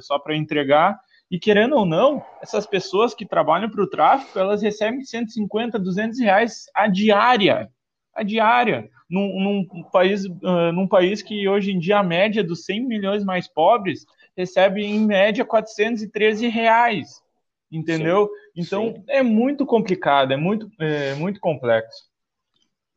só 0.00 0.20
entregar. 0.30 0.98
E 1.30 1.38
querendo 1.38 1.76
ou 1.76 1.86
não, 1.86 2.20
essas 2.42 2.66
pessoas 2.66 3.14
que 3.14 3.24
trabalham 3.24 3.70
para 3.70 3.84
o 3.84 3.88
tráfico, 3.88 4.36
elas 4.36 4.60
recebem 4.62 5.04
150, 5.04 5.78
200 5.78 6.18
reais 6.18 6.64
a 6.74 6.88
diária. 6.88 7.70
A 8.12 8.24
diária. 8.24 8.90
Num, 9.08 9.64
num, 9.72 9.82
país, 9.92 10.24
uh, 10.24 10.72
num 10.74 10.88
país 10.88 11.22
que 11.22 11.48
hoje 11.48 11.70
em 11.70 11.78
dia 11.78 11.98
a 11.98 12.02
média 12.02 12.42
dos 12.42 12.64
100 12.64 12.84
milhões 12.84 13.24
mais 13.24 13.46
pobres 13.46 14.06
recebe 14.36 14.82
em 14.82 15.06
média 15.06 15.44
413 15.44 16.48
reais. 16.48 17.22
Entendeu? 17.70 18.26
Sim, 18.26 18.60
então 18.60 18.92
sim. 18.92 19.04
é 19.06 19.22
muito 19.22 19.64
complicado, 19.64 20.32
é 20.32 20.36
muito, 20.36 20.68
é, 20.80 21.14
muito 21.14 21.38
complexo. 21.38 22.09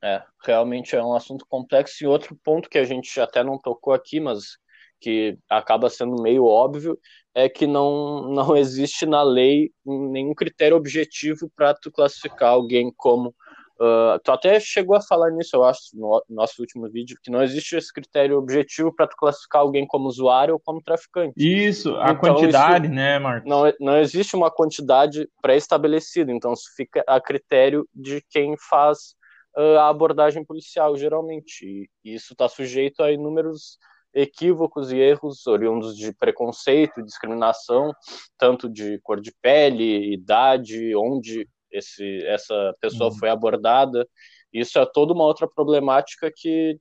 É, 0.04 0.22
realmente 0.44 0.98
é 0.98 1.02
um 1.02 1.16
assunto 1.16 1.46
complexo. 1.48 2.04
E 2.04 2.08
outro 2.08 2.38
ponto 2.44 2.70
que 2.70 2.78
a 2.78 2.84
gente 2.84 3.22
até 3.22 3.42
não 3.42 3.58
tocou 3.58 3.94
aqui, 3.94 4.20
mas 4.20 4.58
que 5.00 5.38
acaba 5.50 5.90
sendo 5.90 6.22
meio 6.22 6.46
óbvio, 6.46 6.98
é 7.34 7.48
que 7.48 7.66
não, 7.66 8.30
não 8.32 8.56
existe 8.56 9.06
na 9.06 9.24
lei 9.24 9.72
nenhum 9.86 10.34
critério 10.34 10.76
objetivo 10.76 11.50
para 11.56 11.74
tu 11.74 11.90
classificar 11.90 12.50
alguém 12.50 12.92
como. 12.96 13.34
Uh, 13.76 14.20
tu 14.24 14.32
até 14.32 14.60
chegou 14.60 14.96
a 14.96 15.02
falar 15.02 15.32
nisso, 15.32 15.56
eu 15.56 15.64
acho, 15.64 15.80
no 15.94 16.24
nosso 16.30 16.62
último 16.62 16.90
vídeo, 16.90 17.18
que 17.22 17.32
não 17.32 17.42
existe 17.42 17.76
esse 17.76 17.92
critério 17.92 18.38
objetivo 18.38 18.94
para 18.96 19.08
tu 19.08 19.16
classificar 19.18 19.62
alguém 19.62 19.86
como 19.88 20.08
usuário 20.08 20.54
ou 20.54 20.60
como 20.60 20.82
traficante. 20.82 21.34
Isso, 21.36 21.96
a 21.98 22.12
então, 22.12 22.18
quantidade, 22.18 22.86
isso 22.86 22.96
né, 22.96 23.20
Marcos? 23.20 23.50
Não, 23.50 23.74
não 23.80 23.98
existe 23.98 24.36
uma 24.36 24.52
quantidade 24.52 25.28
pré-estabelecida, 25.42 26.32
então 26.32 26.54
isso 26.54 26.70
fica 26.78 27.04
a 27.08 27.20
critério 27.20 27.86
de 27.94 28.24
quem 28.30 28.56
faz 28.70 29.16
a 29.56 29.90
abordagem 29.90 30.44
policial, 30.44 30.96
geralmente. 30.98 31.90
E 32.04 32.14
isso 32.14 32.34
está 32.34 32.48
sujeito 32.48 33.04
a 33.04 33.12
inúmeros 33.12 33.78
equívocos 34.14 34.92
e 34.92 34.98
erros 34.98 35.48
oriundos 35.48 35.98
de 35.98 36.14
preconceito, 36.14 37.04
discriminação, 37.04 37.92
tanto 38.38 38.70
de 38.70 39.00
cor 39.00 39.20
de 39.20 39.34
pele, 39.42 40.14
idade, 40.14 40.96
onde 40.96 41.48
esse, 41.72 42.24
essa 42.26 42.76
pessoa 42.80 43.10
uhum. 43.10 43.18
foi 43.18 43.30
abordada. 43.30 44.08
Isso 44.52 44.78
é 44.78 44.86
toda 44.86 45.14
uma 45.14 45.24
outra 45.24 45.48
problemática 45.48 46.32
que, 46.34 46.80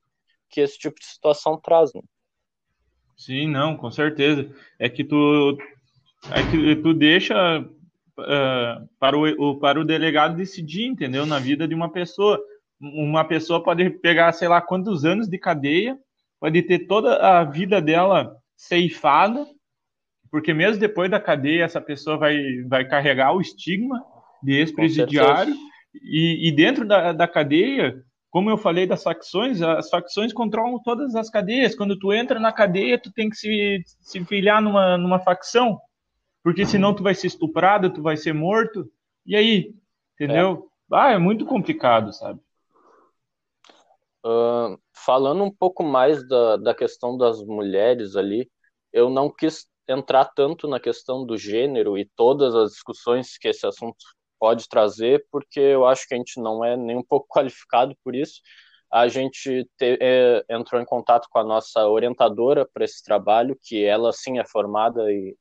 que 0.51 0.61
esse 0.61 0.79
tipo 0.79 1.01
de 1.01 1.07
situação 1.07 1.59
traz. 1.59 1.93
Né? 1.95 2.03
Sim, 3.17 3.49
não, 3.49 3.77
com 3.77 3.91
certeza. 3.91 4.55
É 4.79 4.89
que 4.91 5.03
tu, 5.03 5.57
é 6.31 6.51
que 6.51 6.77
tu 6.77 6.93
deixa 6.93 7.61
uh, 7.61 8.89
para, 8.99 9.17
o, 9.17 9.59
para 9.59 9.81
o 9.81 9.85
delegado 9.85 10.37
decidir, 10.37 10.87
entendeu? 10.87 11.25
Na 11.25 11.39
vida 11.39 11.67
de 11.67 11.75
uma 11.75 11.91
pessoa 11.91 12.39
uma 12.83 13.25
pessoa 13.25 13.63
pode 13.63 13.89
pegar, 13.91 14.33
sei 14.33 14.49
lá, 14.49 14.61
quantos 14.61 15.05
anos 15.05 15.29
de 15.29 15.39
cadeia, 15.39 15.97
pode 16.41 16.61
ter 16.63 16.81
toda 16.87 17.17
a 17.17 17.45
vida 17.45 17.81
dela 17.81 18.37
ceifada, 18.57 19.47
porque 20.31 20.53
mesmo 20.53 20.81
depois 20.81 21.11
da 21.11 21.21
cadeia, 21.21 21.65
essa 21.65 21.81
pessoa 21.81 22.17
vai, 22.17 22.37
vai 22.69 22.85
carregar 22.87 23.33
o 23.33 23.41
estigma 23.41 24.05
de 24.43 24.55
ex-presidiário, 24.55 25.55
e, 25.95 26.49
e, 26.49 26.53
dentro 26.53 26.87
da, 26.87 27.13
da 27.13 27.29
cadeia, 27.29 28.03
como 28.31 28.49
eu 28.51 28.57
falei 28.57 28.87
das 28.87 29.03
facções, 29.03 29.61
as 29.61 29.91
facções 29.91 30.33
controlam 30.33 30.83
todas 30.83 31.15
as 31.15 31.29
cadeias. 31.29 31.77
Quando 31.77 31.99
tu 31.99 32.13
entra 32.13 32.41
na 32.41 32.51
cadeia, 32.51 32.99
tu 32.99 33.13
tem 33.13 33.29
que 33.29 33.37
se, 33.37 33.85
se 34.01 34.25
filiar 34.25 34.63
numa, 34.63 34.97
numa 34.97 35.21
facção, 35.21 35.79
porque 36.43 36.65
senão 36.65 36.95
tu 36.95 37.03
vai 37.03 37.15
ser 37.15 37.27
estuprado, 37.27 37.91
tu 37.91 38.03
vai 38.03 38.17
ser 38.17 38.33
morto, 38.33 38.91
e 39.27 39.37
aí? 39.37 39.75
Entendeu? 40.15 40.67
É. 40.93 40.97
Ah, 40.97 41.13
é 41.13 41.19
muito 41.19 41.45
complicado, 41.45 42.13
sabe? 42.13 42.41
Uh, 44.25 44.79
falando 44.95 45.43
um 45.43 45.51
pouco 45.51 45.83
mais 45.83 46.27
da, 46.29 46.57
da 46.57 46.75
questão 46.75 47.17
das 47.17 47.43
mulheres 47.43 48.15
ali, 48.17 48.49
eu 48.93 49.11
não 49.11 49.29
quis 49.31 49.67
entrar 49.89 50.27
tanto 50.27 50.69
na 50.69 50.79
questão 50.79 51.27
do 51.27 51.37
gênero 51.37 51.99
e 51.99 52.09
todas 52.17 52.55
as 52.55 52.71
discussões 52.73 53.37
que 53.37 53.49
esse 53.49 53.67
assunto 53.67 53.97
pode 54.39 54.69
trazer, 54.69 55.27
porque 55.31 55.61
eu 55.61 55.87
acho 55.87 56.07
que 56.07 56.15
a 56.15 56.17
gente 56.17 56.41
não 56.41 56.65
é 56.65 56.77
nem 56.77 56.97
um 56.97 57.05
pouco 57.05 57.27
qualificado 57.31 57.97
por 58.05 58.15
isso. 58.15 58.41
A 58.91 59.09
gente 59.09 59.65
te, 59.79 59.99
é, 60.01 60.45
entrou 60.51 60.81
em 60.81 60.85
contato 60.85 61.29
com 61.31 61.39
a 61.39 61.45
nossa 61.45 61.87
orientadora 61.89 62.69
para 62.73 62.85
esse 62.85 63.03
trabalho, 63.03 63.59
que 63.63 63.85
ela 63.85 64.13
sim 64.13 64.39
é 64.39 64.45
formada 64.47 65.11
e 65.11 65.37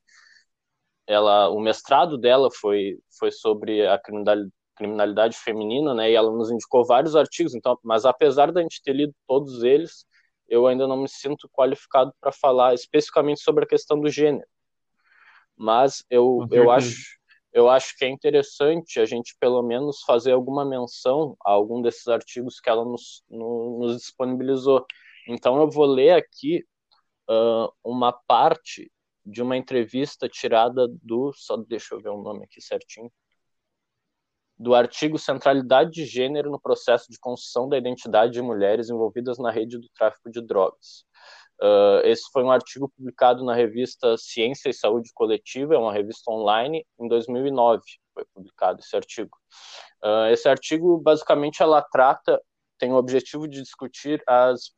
ela, 1.06 1.48
o 1.50 1.60
mestrado 1.60 2.16
dela 2.18 2.48
foi, 2.50 2.98
foi 3.18 3.30
sobre 3.30 3.86
a 3.86 3.98
criminalidade, 3.98 4.52
criminalidade 4.76 5.36
feminina, 5.36 5.94
né? 5.94 6.10
E 6.10 6.14
ela 6.14 6.30
nos 6.30 6.50
indicou 6.50 6.84
vários 6.84 7.14
artigos, 7.16 7.54
então, 7.54 7.78
mas 7.82 8.04
apesar 8.04 8.52
da 8.52 8.62
gente 8.62 8.82
ter 8.82 8.92
lido 8.92 9.14
todos 9.26 9.62
eles, 9.62 10.06
eu 10.48 10.66
ainda 10.66 10.86
não 10.86 10.96
me 10.96 11.08
sinto 11.08 11.48
qualificado 11.50 12.12
para 12.20 12.32
falar 12.32 12.74
especificamente 12.74 13.40
sobre 13.40 13.64
a 13.64 13.68
questão 13.68 14.00
do 14.00 14.10
gênero. 14.10 14.46
Mas 15.56 16.04
eu, 16.10 16.46
eu 16.50 16.70
acho 16.70 17.20
eu 17.52 17.68
acho 17.68 17.96
que 17.96 18.04
é 18.04 18.08
interessante 18.08 18.98
a 18.98 19.04
gente 19.04 19.36
pelo 19.38 19.62
menos 19.62 20.02
fazer 20.02 20.32
alguma 20.32 20.64
menção 20.64 21.36
a 21.44 21.50
algum 21.50 21.82
desses 21.82 22.08
artigos 22.08 22.58
que 22.58 22.70
ela 22.70 22.84
nos, 22.84 23.22
no, 23.28 23.78
nos 23.80 23.96
disponibilizou. 23.98 24.86
Então 25.28 25.60
eu 25.60 25.70
vou 25.70 25.84
ler 25.84 26.12
aqui 26.12 26.64
uh, 27.28 27.70
uma 27.84 28.10
parte 28.10 28.90
de 29.24 29.42
uma 29.42 29.56
entrevista 29.56 30.28
tirada 30.28 30.88
do. 31.02 31.32
Só 31.34 31.56
deixa 31.58 31.94
eu 31.94 32.00
ver 32.00 32.08
o 32.08 32.22
nome 32.22 32.44
aqui 32.44 32.60
certinho 32.60 33.12
do 34.62 34.76
artigo 34.76 35.18
Centralidade 35.18 35.90
de 35.90 36.04
Gênero 36.04 36.48
no 36.50 36.60
processo 36.60 37.10
de 37.10 37.18
construção 37.18 37.68
da 37.68 37.76
identidade 37.76 38.32
de 38.32 38.40
mulheres 38.40 38.88
envolvidas 38.88 39.36
na 39.38 39.50
rede 39.50 39.76
do 39.76 39.88
tráfico 39.94 40.30
de 40.30 40.40
drogas. 40.40 41.04
Uh, 41.60 42.00
esse 42.04 42.22
foi 42.32 42.44
um 42.44 42.50
artigo 42.50 42.88
publicado 42.96 43.44
na 43.44 43.54
revista 43.54 44.16
Ciência 44.16 44.68
e 44.68 44.72
Saúde 44.72 45.10
Coletiva, 45.14 45.74
é 45.74 45.78
uma 45.78 45.92
revista 45.92 46.30
online, 46.30 46.86
em 46.98 47.08
2009 47.08 47.82
foi 48.14 48.24
publicado 48.32 48.80
esse 48.80 48.94
artigo. 48.94 49.36
Uh, 50.04 50.26
esse 50.30 50.48
artigo, 50.48 50.98
basicamente, 50.98 51.62
ela 51.62 51.82
trata 51.82 52.40
tem 52.82 52.92
o 52.92 52.96
objetivo 52.96 53.46
de 53.46 53.62
discutir 53.62 54.20
as 54.26 54.72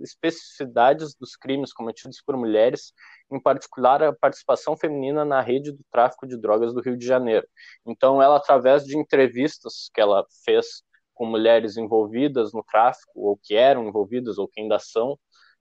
especificidades 0.00 1.14
dos 1.14 1.36
crimes 1.36 1.72
cometidos 1.72 2.20
por 2.20 2.36
mulheres, 2.36 2.92
em 3.30 3.40
particular 3.40 4.02
a 4.02 4.12
participação 4.12 4.76
feminina 4.76 5.24
na 5.24 5.40
rede 5.40 5.72
do 5.72 5.84
tráfico 5.90 6.26
de 6.26 6.36
drogas 6.36 6.72
do 6.72 6.80
Rio 6.80 6.96
de 6.96 7.06
Janeiro. 7.06 7.46
Então, 7.86 8.22
ela, 8.22 8.36
através 8.36 8.84
de 8.84 8.96
entrevistas 8.96 9.90
que 9.92 10.00
ela 10.00 10.24
fez 10.44 10.82
com 11.14 11.26
mulheres 11.26 11.76
envolvidas 11.76 12.52
no 12.52 12.62
tráfico, 12.62 13.12
ou 13.14 13.36
que 13.36 13.54
eram 13.54 13.88
envolvidas, 13.88 14.38
ou 14.38 14.48
que 14.48 14.60
ainda 14.60 14.78
são, 14.78 15.18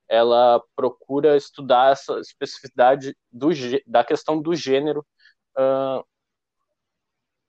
ela 0.08 0.64
procura 0.76 1.36
estudar 1.36 1.92
essa 1.92 2.20
especificidade 2.20 3.16
do, 3.32 3.50
da 3.86 4.04
questão 4.04 4.42
do 4.42 4.56
gênero 4.56 5.06
uh, 5.58 6.06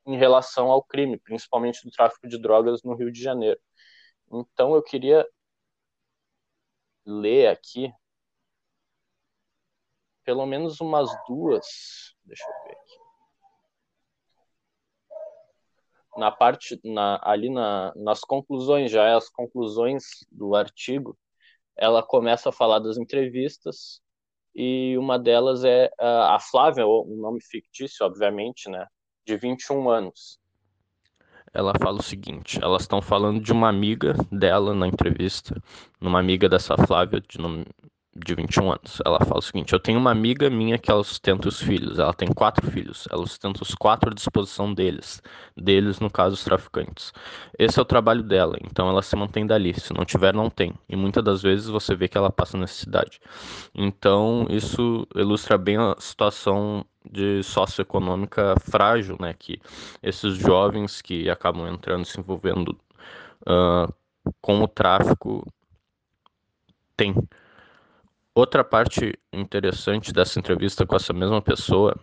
em 0.07 0.17
relação 0.17 0.71
ao 0.71 0.83
crime, 0.83 1.19
principalmente 1.19 1.85
do 1.85 1.91
tráfico 1.91 2.27
de 2.27 2.41
drogas 2.41 2.83
no 2.83 2.95
Rio 2.95 3.13
de 3.13 3.23
Janeiro. 3.23 3.61
Então 4.33 4.75
eu 4.75 4.83
queria 4.83 5.27
ler 7.05 7.49
aqui 7.49 7.93
pelo 10.29 10.45
menos 10.45 10.79
umas 10.79 11.09
duas, 11.27 12.15
deixa 12.23 12.45
eu 12.45 12.65
ver 12.67 12.73
aqui. 12.73 12.99
Na 16.19 16.31
parte, 16.31 16.79
na, 16.85 17.19
ali 17.23 17.49
na, 17.49 17.95
nas 17.97 18.21
conclusões, 18.21 18.91
já 18.91 19.17
as 19.17 19.31
conclusões 19.31 20.05
do 20.31 20.55
artigo, 20.55 21.17
ela 21.75 22.03
começa 22.03 22.51
a 22.51 22.53
falar 22.53 22.79
das 22.79 22.99
entrevistas 22.99 24.03
e 24.55 24.99
uma 24.99 25.19
delas 25.19 25.65
é 25.65 25.89
a 25.99 26.39
Flávia, 26.39 26.87
um 26.87 27.17
nome 27.17 27.41
fictício, 27.41 28.05
obviamente, 28.05 28.69
né? 28.69 28.87
de 29.27 29.35
21 29.35 29.89
anos. 29.89 30.39
Ela 31.55 31.73
fala 31.81 32.01
o 32.01 32.03
seguinte: 32.03 32.63
elas 32.63 32.83
estão 32.83 33.01
falando 33.01 33.41
de 33.41 33.51
uma 33.51 33.71
amiga 33.71 34.13
dela 34.31 34.75
na 34.75 34.87
entrevista, 34.87 35.59
numa 35.99 36.21
amiga 36.21 36.51
dessa 36.51 36.77
Flávia, 36.77 37.19
de 37.19 37.39
nome, 37.39 37.65
de 38.25 38.35
21 38.35 38.71
anos. 38.73 39.03
Ela 39.05 39.19
fala 39.21 39.39
o 39.39 39.43
seguinte: 39.43 39.73
Eu 39.73 39.81
tenho 39.81 39.99
uma 39.99 40.11
amiga 40.11 40.51
minha 40.51 40.79
que 40.79 40.91
ela 40.91 41.03
sustenta 41.05 41.49
os 41.49 41.61
filhos. 41.61 41.99
Ela 41.99 42.13
tem 42.13 42.29
quatro 42.29 42.71
filhos. 42.71 43.07
Ela 43.11 43.27
sustenta 43.27 43.63
os 43.63 43.75
quatro 43.75 44.11
à 44.11 44.15
disposição 44.15 44.73
deles. 44.73 45.23
Deles, 45.57 46.01
no 46.01 46.11
caso, 46.11 46.35
os 46.35 46.45
traficantes. 46.45 47.13
Esse 47.59 47.79
é 47.79 47.83
o 47.83 47.85
trabalho 47.85 48.23
dela. 48.23 48.57
Então 48.63 48.89
ela 48.89 49.03
se 49.03 49.15
mantém 49.17 49.47
dali. 49.47 49.79
Se 49.79 49.93
não 49.93 50.05
tiver, 50.05 50.35
não 50.35 50.51
tem. 50.51 50.75
E 50.89 50.97
muitas 50.97 51.23
das 51.25 51.43
vezes 51.43 51.69
você 51.69 51.95
vê 51.95 52.09
que 52.09 52.19
ela 52.19 52.31
passa 52.31 52.57
necessidade. 52.59 53.21
Então 53.75 54.47
isso 54.51 55.07
ilustra 55.15 55.59
bem 55.59 55.77
a 55.77 55.95
situação 55.99 56.85
de 57.11 57.43
socioeconômica 57.43 58.55
frágil, 58.61 59.17
né? 59.21 59.35
Que 59.39 59.61
esses 60.03 60.37
jovens 60.37 61.01
que 61.01 61.31
acabam 61.31 61.67
entrando, 61.67 62.05
se 62.05 62.21
envolvendo 62.21 62.79
uh, 63.43 63.93
com 64.41 64.63
o 64.63 64.69
tráfico 64.69 65.47
têm. 66.97 67.15
Outra 68.39 68.63
parte 68.63 69.19
interessante 69.33 70.13
dessa 70.13 70.39
entrevista 70.39 70.87
com 70.87 70.95
essa 70.95 71.13
mesma 71.13 71.43
pessoa 71.43 71.99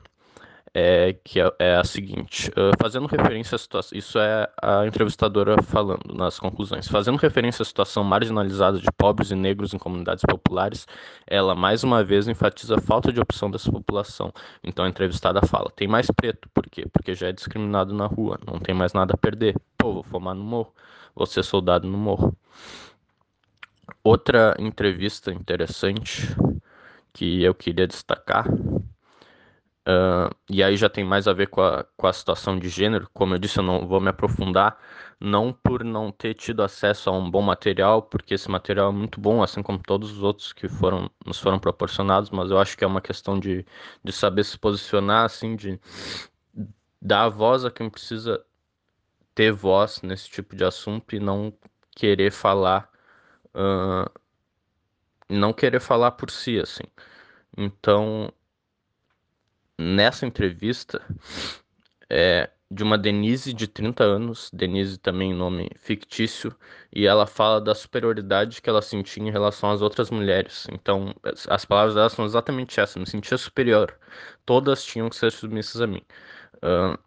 é 0.73 1.13
que 1.23 1.39
é, 1.39 1.49
é 1.57 1.75
a 1.77 1.83
seguinte, 1.85 2.51
fazendo 2.77 3.07
referência 3.07 3.55
à 3.55 3.57
situação, 3.57 3.97
isso 3.97 4.19
é 4.19 4.45
a 4.61 4.85
entrevistadora 4.85 5.55
falando 5.63 6.13
nas 6.13 6.37
conclusões, 6.37 6.89
fazendo 6.89 7.15
referência 7.15 7.63
à 7.63 7.65
situação 7.65 8.03
marginalizada 8.03 8.79
de 8.79 8.87
pobres 8.97 9.31
e 9.31 9.35
negros 9.35 9.73
em 9.73 9.77
comunidades 9.77 10.25
populares, 10.27 10.85
ela 11.25 11.55
mais 11.55 11.85
uma 11.85 12.03
vez 12.03 12.27
enfatiza 12.27 12.75
a 12.75 12.81
falta 12.81 13.13
de 13.13 13.21
opção 13.21 13.49
dessa 13.49 13.71
população. 13.71 14.33
Então 14.61 14.83
a 14.83 14.89
entrevistada 14.89 15.41
fala: 15.41 15.71
tem 15.73 15.87
mais 15.87 16.11
preto, 16.11 16.49
por 16.53 16.69
quê? 16.69 16.85
Porque 16.91 17.15
já 17.15 17.29
é 17.29 17.31
discriminado 17.31 17.93
na 17.93 18.07
rua, 18.07 18.37
não 18.45 18.59
tem 18.59 18.75
mais 18.75 18.91
nada 18.91 19.13
a 19.13 19.17
perder. 19.17 19.55
Pô, 19.77 19.93
vou 19.93 20.03
fumar 20.03 20.35
no 20.35 20.43
morro, 20.43 20.73
vou 21.15 21.25
ser 21.25 21.43
soldado 21.43 21.87
no 21.87 21.97
morro. 21.97 22.35
Outra 24.07 24.55
entrevista 24.59 25.31
interessante 25.31 26.27
que 27.11 27.41
eu 27.41 27.55
queria 27.55 27.87
destacar, 27.87 28.47
uh, 28.47 30.29
e 30.47 30.61
aí 30.61 30.77
já 30.77 30.87
tem 30.87 31.03
mais 31.03 31.27
a 31.27 31.33
ver 31.33 31.47
com 31.47 31.59
a, 31.59 31.83
com 31.97 32.05
a 32.05 32.13
situação 32.13 32.59
de 32.59 32.69
gênero, 32.69 33.09
como 33.15 33.33
eu 33.33 33.39
disse, 33.39 33.57
eu 33.57 33.63
não 33.63 33.87
vou 33.87 33.99
me 33.99 34.09
aprofundar, 34.09 34.77
não 35.19 35.51
por 35.51 35.83
não 35.83 36.11
ter 36.11 36.35
tido 36.35 36.61
acesso 36.61 37.09
a 37.09 37.13
um 37.13 37.31
bom 37.31 37.41
material, 37.41 38.03
porque 38.03 38.35
esse 38.35 38.47
material 38.47 38.91
é 38.91 38.93
muito 38.93 39.19
bom, 39.19 39.41
assim 39.41 39.63
como 39.63 39.79
todos 39.79 40.11
os 40.11 40.21
outros 40.21 40.53
que 40.53 40.69
foram, 40.69 41.09
nos 41.25 41.39
foram 41.39 41.57
proporcionados, 41.57 42.29
mas 42.29 42.51
eu 42.51 42.59
acho 42.59 42.77
que 42.77 42.83
é 42.83 42.87
uma 42.87 43.01
questão 43.01 43.39
de, 43.39 43.65
de 44.03 44.11
saber 44.11 44.43
se 44.43 44.55
posicionar, 44.55 45.25
assim, 45.25 45.55
de 45.55 45.79
dar 47.01 47.29
voz 47.29 47.65
a 47.65 47.71
quem 47.71 47.89
precisa 47.89 48.45
ter 49.33 49.51
voz 49.51 50.03
nesse 50.03 50.29
tipo 50.29 50.55
de 50.55 50.63
assunto 50.63 51.15
e 51.15 51.19
não 51.19 51.51
querer 51.95 52.31
falar 52.31 52.93
uh, 53.55 54.09
não 55.29 55.53
querer 55.53 55.79
falar 55.79 56.11
por 56.11 56.29
si, 56.29 56.59
assim. 56.59 56.83
Então, 57.57 58.31
nessa 59.77 60.25
entrevista, 60.25 61.01
é 62.09 62.49
de 62.69 62.83
uma 62.83 62.97
Denise 62.97 63.53
de 63.53 63.67
30 63.67 64.03
anos, 64.03 64.49
Denise 64.51 64.97
também 64.97 65.33
nome 65.33 65.69
fictício, 65.77 66.55
e 66.93 67.05
ela 67.05 67.27
fala 67.27 67.61
da 67.61 67.75
superioridade 67.75 68.61
que 68.61 68.69
ela 68.69 68.81
sentia 68.81 69.23
em 69.23 69.31
relação 69.31 69.71
às 69.71 69.81
outras 69.81 70.09
mulheres. 70.09 70.67
Então, 70.71 71.13
as 71.49 71.63
palavras 71.65 71.95
dela 71.95 72.09
são 72.09 72.25
exatamente 72.25 72.79
essas: 72.79 72.97
me 72.97 73.07
sentia 73.07 73.37
superior. 73.37 73.97
Todas 74.45 74.83
tinham 74.83 75.09
que 75.09 75.15
ser 75.15 75.31
submissas 75.31 75.81
a 75.81 75.87
mim. 75.87 76.01
Uh, 76.57 76.97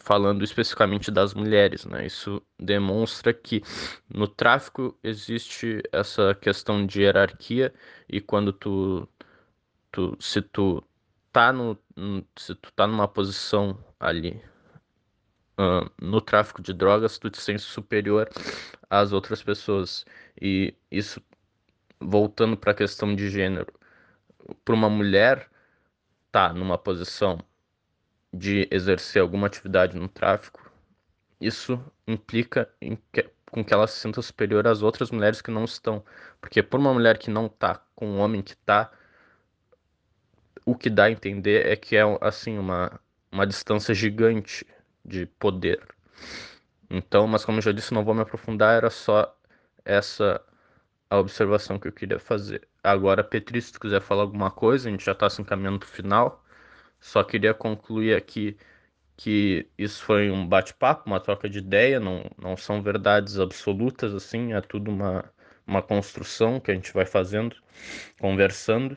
falando 0.00 0.44
especificamente 0.44 1.10
das 1.10 1.34
mulheres, 1.34 1.84
né? 1.84 2.06
Isso 2.06 2.42
demonstra 2.58 3.32
que 3.32 3.62
no 4.08 4.26
tráfico 4.26 4.98
existe 5.02 5.82
essa 5.92 6.34
questão 6.34 6.86
de 6.86 7.02
hierarquia 7.02 7.72
e 8.08 8.20
quando 8.20 8.52
tu, 8.52 9.08
tu 9.92 10.16
se 10.20 10.42
tu 10.42 10.82
tá 11.32 11.52
no 11.52 11.78
se 12.36 12.54
tu 12.54 12.72
tá 12.72 12.86
numa 12.86 13.08
posição 13.08 13.78
ali 14.00 14.40
uh, 15.58 15.90
no 16.00 16.20
tráfico 16.20 16.62
de 16.62 16.72
drogas, 16.72 17.18
tu 17.18 17.30
te 17.30 17.40
sente 17.40 17.62
superior 17.62 18.28
às 18.88 19.12
outras 19.12 19.42
pessoas 19.42 20.04
e 20.40 20.74
isso 20.90 21.20
voltando 22.00 22.56
para 22.56 22.72
a 22.72 22.74
questão 22.74 23.14
de 23.14 23.28
gênero, 23.28 23.72
para 24.64 24.74
uma 24.74 24.88
mulher 24.88 25.50
tá 26.30 26.52
numa 26.52 26.78
posição 26.78 27.38
de 28.32 28.68
exercer 28.70 29.22
alguma 29.22 29.46
atividade 29.46 29.96
no 29.96 30.08
tráfico, 30.08 30.70
isso 31.40 31.82
implica 32.06 32.68
que, 33.12 33.30
com 33.50 33.64
que 33.64 33.72
ela 33.72 33.86
se 33.86 34.00
sinta 34.00 34.20
superior 34.22 34.66
às 34.66 34.82
outras 34.82 35.10
mulheres 35.10 35.40
que 35.40 35.50
não 35.50 35.64
estão. 35.64 36.04
Porque 36.40 36.62
por 36.62 36.80
uma 36.80 36.92
mulher 36.92 37.18
que 37.18 37.30
não 37.30 37.46
está 37.46 37.82
com 37.94 38.06
um 38.06 38.18
homem 38.18 38.42
que 38.42 38.52
está, 38.52 38.90
o 40.64 40.74
que 40.74 40.90
dá 40.90 41.04
a 41.04 41.10
entender 41.10 41.66
é 41.66 41.76
que 41.76 41.96
é 41.96 42.02
assim 42.20 42.58
uma, 42.58 43.00
uma 43.32 43.46
distância 43.46 43.94
gigante 43.94 44.66
de 45.04 45.26
poder. 45.26 45.80
Então, 46.90 47.26
mas 47.26 47.44
como 47.44 47.58
eu 47.58 47.62
já 47.62 47.72
disse, 47.72 47.94
não 47.94 48.04
vou 48.04 48.14
me 48.14 48.22
aprofundar, 48.22 48.76
era 48.76 48.90
só 48.90 49.34
essa 49.84 50.42
a 51.10 51.18
observação 51.18 51.78
que 51.78 51.88
eu 51.88 51.92
queria 51.92 52.18
fazer. 52.18 52.68
Agora, 52.82 53.24
Petri, 53.24 53.60
se 53.62 53.72
tu 53.72 53.80
quiser 53.80 54.00
falar 54.02 54.22
alguma 54.22 54.50
coisa, 54.50 54.88
a 54.88 54.92
gente 54.92 55.04
já 55.04 55.12
está 55.12 55.28
se 55.30 55.40
encaminhando 55.40 55.78
para 55.78 55.86
o 55.86 55.90
final. 55.90 56.44
Só 57.00 57.22
queria 57.24 57.54
concluir 57.54 58.14
aqui 58.16 58.56
que 59.16 59.68
isso 59.78 60.02
foi 60.04 60.30
um 60.30 60.46
bate-papo, 60.46 61.04
uma 61.06 61.20
troca 61.20 61.48
de 61.48 61.58
ideia, 61.58 62.00
não, 62.00 62.24
não 62.38 62.56
são 62.56 62.82
verdades 62.82 63.38
absolutas, 63.40 64.14
assim, 64.14 64.52
é 64.54 64.60
tudo 64.60 64.90
uma, 64.90 65.24
uma 65.66 65.82
construção 65.82 66.60
que 66.60 66.70
a 66.70 66.74
gente 66.74 66.92
vai 66.92 67.04
fazendo, 67.06 67.56
conversando. 68.20 68.96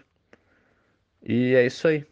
E 1.23 1.55
é 1.55 1.65
isso 1.65 1.87
aí. 1.87 2.05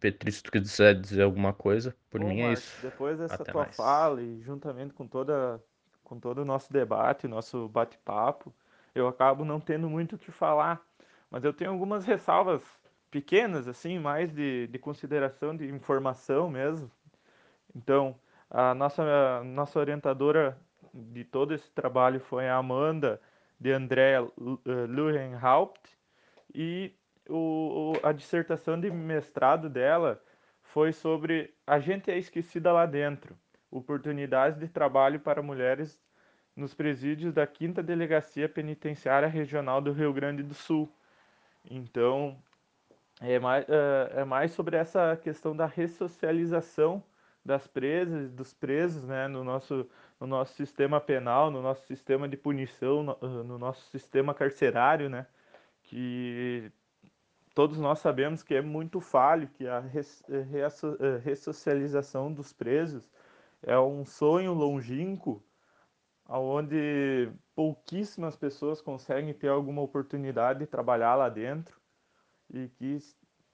Petri, 0.00 0.30
se 0.32 0.42
tu 0.42 0.52
quiser 0.52 1.00
dizer 1.00 1.22
alguma 1.22 1.52
coisa, 1.52 1.96
por 2.10 2.20
Bom, 2.20 2.28
mim 2.28 2.40
é 2.40 2.52
isso. 2.52 2.80
Depois 2.82 3.18
dessa 3.18 3.34
Até 3.34 3.52
tua 3.52 3.64
mais. 3.64 3.76
fala 3.76 4.22
e 4.22 4.40
juntamente 4.42 4.92
com 4.94 5.06
toda 5.06 5.62
com 6.02 6.20
todo 6.20 6.38
o 6.42 6.44
nosso 6.44 6.70
debate, 6.72 7.26
nosso 7.26 7.66
bate-papo, 7.68 8.54
eu 8.94 9.08
acabo 9.08 9.42
não 9.44 9.58
tendo 9.58 9.88
muito 9.88 10.16
o 10.16 10.18
que 10.18 10.30
falar, 10.30 10.82
mas 11.30 11.44
eu 11.44 11.52
tenho 11.52 11.70
algumas 11.70 12.04
ressalvas 12.04 12.62
pequenas, 13.14 13.68
assim, 13.68 13.96
mais 13.96 14.32
de, 14.34 14.66
de 14.66 14.76
consideração, 14.76 15.56
de 15.56 15.68
informação 15.68 16.50
mesmo. 16.50 16.90
Então, 17.72 18.18
a 18.50 18.74
nossa, 18.74 19.04
a 19.04 19.44
nossa 19.44 19.78
orientadora 19.78 20.58
de 20.92 21.22
todo 21.22 21.54
esse 21.54 21.70
trabalho 21.70 22.18
foi 22.18 22.48
a 22.48 22.56
Amanda 22.56 23.20
de 23.60 23.70
André 23.70 24.16
Luhenhaupt 24.88 25.96
e 26.52 26.92
o, 27.28 27.92
a 28.02 28.10
dissertação 28.10 28.80
de 28.80 28.90
mestrado 28.90 29.70
dela 29.70 30.20
foi 30.64 30.92
sobre 30.92 31.54
A 31.64 31.78
gente 31.78 32.10
é 32.10 32.18
esquecida 32.18 32.72
lá 32.72 32.84
dentro, 32.84 33.38
oportunidades 33.70 34.58
de 34.58 34.66
trabalho 34.66 35.20
para 35.20 35.40
mulheres 35.40 36.02
nos 36.56 36.74
presídios 36.74 37.32
da 37.32 37.46
5 37.46 37.80
Delegacia 37.80 38.48
Penitenciária 38.48 39.28
Regional 39.28 39.80
do 39.80 39.92
Rio 39.92 40.12
Grande 40.12 40.42
do 40.42 40.54
Sul. 40.54 40.92
Então, 41.70 42.36
é 43.20 43.38
mais, 43.38 43.64
é, 43.68 44.20
é 44.20 44.24
mais 44.24 44.52
sobre 44.52 44.76
essa 44.76 45.16
questão 45.16 45.56
da 45.56 45.66
ressocialização 45.66 47.02
das 47.44 47.66
presas, 47.66 48.30
dos 48.32 48.54
presos, 48.54 49.04
né, 49.04 49.28
no 49.28 49.44
nosso, 49.44 49.86
no 50.18 50.26
nosso 50.26 50.54
sistema 50.54 51.00
penal, 51.00 51.50
no 51.50 51.60
nosso 51.60 51.86
sistema 51.86 52.28
de 52.28 52.36
punição, 52.36 53.02
no, 53.02 53.44
no 53.44 53.58
nosso 53.58 53.84
sistema 53.90 54.32
carcerário, 54.34 55.10
né, 55.10 55.26
que 55.82 56.72
todos 57.54 57.78
nós 57.78 57.98
sabemos 57.98 58.42
que 58.42 58.54
é 58.54 58.62
muito 58.62 59.00
falho, 59.00 59.48
que 59.48 59.68
a 59.68 59.84
eh, 59.84 61.18
ressocialização 61.22 62.32
dos 62.32 62.52
presos 62.52 63.10
é 63.62 63.78
um 63.78 64.04
sonho 64.04 64.54
longínquo, 64.54 65.42
onde 66.26 67.30
pouquíssimas 67.54 68.34
pessoas 68.36 68.80
conseguem 68.80 69.34
ter 69.34 69.48
alguma 69.48 69.82
oportunidade 69.82 70.60
de 70.60 70.66
trabalhar 70.66 71.14
lá 71.14 71.28
dentro 71.28 71.83
e 72.52 72.68
que 72.68 72.98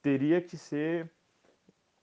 teria 0.02 0.40
que 0.40 0.56
ser 0.56 1.10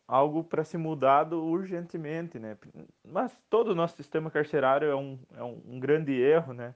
algo 0.07 0.43
para 0.43 0.63
ser 0.63 0.77
mudado 0.77 1.43
urgentemente, 1.43 2.39
né? 2.39 2.57
Mas 3.03 3.31
todo 3.49 3.71
o 3.71 3.75
nosso 3.75 3.97
sistema 3.97 4.31
carcerário 4.31 4.89
é 4.89 4.95
um, 4.95 5.19
é 5.35 5.43
um 5.43 5.79
grande 5.79 6.13
erro, 6.13 6.53
né? 6.53 6.73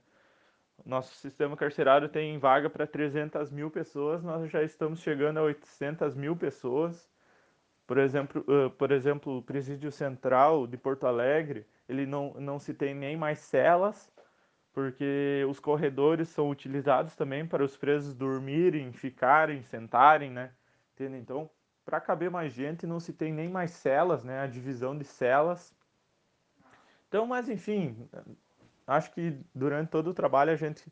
Nosso 0.85 1.13
sistema 1.15 1.55
carcerário 1.55 2.09
tem 2.09 2.37
vaga 2.39 2.69
para 2.69 2.87
300 2.87 3.51
mil 3.51 3.69
pessoas, 3.69 4.23
nós 4.23 4.49
já 4.49 4.63
estamos 4.63 4.99
chegando 4.99 5.37
a 5.37 5.43
800 5.43 6.15
mil 6.15 6.35
pessoas. 6.35 7.09
Por 7.85 7.97
exemplo, 7.97 8.43
uh, 8.47 8.69
por 8.71 8.91
exemplo, 8.91 9.37
o 9.37 9.41
presídio 9.41 9.91
central 9.91 10.65
de 10.65 10.77
Porto 10.77 11.05
Alegre, 11.05 11.65
ele 11.87 12.05
não, 12.05 12.33
não 12.35 12.57
se 12.59 12.73
tem 12.73 12.95
nem 12.95 13.15
mais 13.15 13.39
celas, 13.39 14.11
porque 14.73 15.45
os 15.49 15.59
corredores 15.59 16.29
são 16.29 16.49
utilizados 16.49 17.15
também 17.15 17.45
para 17.45 17.63
os 17.63 17.75
presos 17.75 18.13
dormirem, 18.13 18.91
ficarem, 18.93 19.63
sentarem, 19.63 20.31
né? 20.31 20.51
Entende? 20.93 21.17
Então, 21.17 21.49
para 21.83 21.99
caber 21.99 22.29
mais 22.29 22.53
gente, 22.53 22.87
não 22.87 22.99
se 22.99 23.11
tem 23.11 23.33
nem 23.33 23.49
mais 23.49 23.71
celas, 23.71 24.23
né? 24.23 24.39
A 24.39 24.47
divisão 24.47 24.97
de 24.97 25.03
celas. 25.03 25.75
Então, 27.07 27.25
mas 27.25 27.49
enfim, 27.49 28.07
acho 28.87 29.11
que 29.11 29.37
durante 29.53 29.89
todo 29.89 30.09
o 30.09 30.13
trabalho 30.13 30.51
a 30.51 30.55
gente 30.55 30.91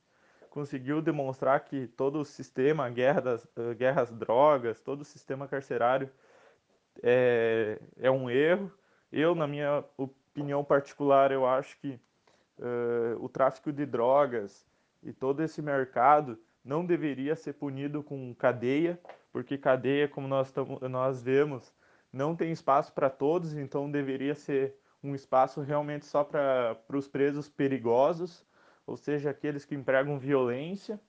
conseguiu 0.49 1.01
demonstrar 1.01 1.59
que 1.61 1.87
todo 1.87 2.19
o 2.19 2.25
sistema, 2.25 2.89
guerra 2.89 3.21
das, 3.21 3.45
uh, 3.45 3.73
guerras 3.77 4.11
drogas, 4.11 4.81
todo 4.81 5.01
o 5.01 5.05
sistema 5.05 5.47
carcerário 5.47 6.11
é, 7.01 7.79
é 7.97 8.11
um 8.11 8.29
erro. 8.29 8.71
Eu, 9.11 9.33
na 9.33 9.47
minha 9.47 9.85
opinião 9.95 10.63
particular, 10.63 11.31
eu 11.31 11.47
acho 11.47 11.79
que 11.79 11.99
uh, 12.59 13.23
o 13.23 13.29
tráfico 13.29 13.71
de 13.71 13.85
drogas 13.85 14.65
e 15.01 15.11
todo 15.13 15.41
esse 15.41 15.61
mercado 15.61 16.37
não 16.63 16.85
deveria 16.85 17.35
ser 17.35 17.53
punido 17.53 18.03
com 18.03 18.33
cadeia, 18.35 18.99
porque 19.31 19.57
cadeia, 19.57 20.07
como 20.07 20.27
nós, 20.27 20.53
nós 20.89 21.23
vemos, 21.23 21.73
não 22.11 22.35
tem 22.35 22.51
espaço 22.51 22.93
para 22.93 23.09
todos, 23.09 23.53
então 23.53 23.89
deveria 23.89 24.35
ser 24.35 24.75
um 25.01 25.15
espaço 25.15 25.61
realmente 25.61 26.05
só 26.05 26.23
para 26.23 26.77
os 26.93 27.07
presos 27.07 27.47
perigosos, 27.47 28.45
ou 28.85 28.97
seja, 28.97 29.29
aqueles 29.29 29.63
que 29.65 29.75
empregam 29.75 30.19
violência. 30.19 30.99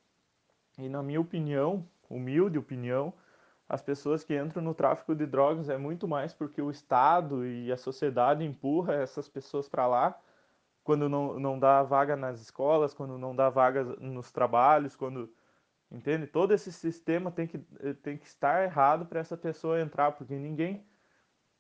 E 0.79 0.89
na 0.89 1.03
minha 1.03 1.21
opinião, 1.21 1.87
humilde 2.09 2.59
opinião, 2.59 3.13
as 3.69 3.83
pessoas 3.83 4.23
que 4.23 4.37
entram 4.37 4.63
no 4.63 4.75
tráfico 4.75 5.15
de 5.15 5.27
drogas 5.27 5.69
é 5.69 5.77
muito 5.77 6.07
mais 6.07 6.33
porque 6.33 6.61
o 6.63 6.71
Estado 6.71 7.45
e 7.47 7.73
a 7.73 7.77
sociedade 7.77 8.45
empurra 8.45 8.95
essas 8.95 9.29
pessoas 9.29 9.69
para 9.69 9.87
lá 9.87 10.21
quando 10.91 11.09
não, 11.09 11.39
não 11.39 11.57
dá 11.57 11.85
vaga 11.85 12.17
nas 12.17 12.41
escolas, 12.41 12.93
quando 12.93 13.17
não 13.17 13.33
dá 13.33 13.49
vaga 13.49 13.85
nos 14.01 14.33
trabalhos, 14.33 14.97
quando 14.97 15.33
entende? 15.89 16.27
Todo 16.27 16.53
esse 16.53 16.73
sistema 16.73 17.31
tem 17.31 17.47
que, 17.47 17.59
tem 18.03 18.19
que 18.19 18.27
estar 18.27 18.65
errado 18.65 19.07
para 19.07 19.21
essa 19.21 19.37
pessoa 19.37 19.81
entrar, 19.81 20.11
porque 20.11 20.35
ninguém 20.35 20.85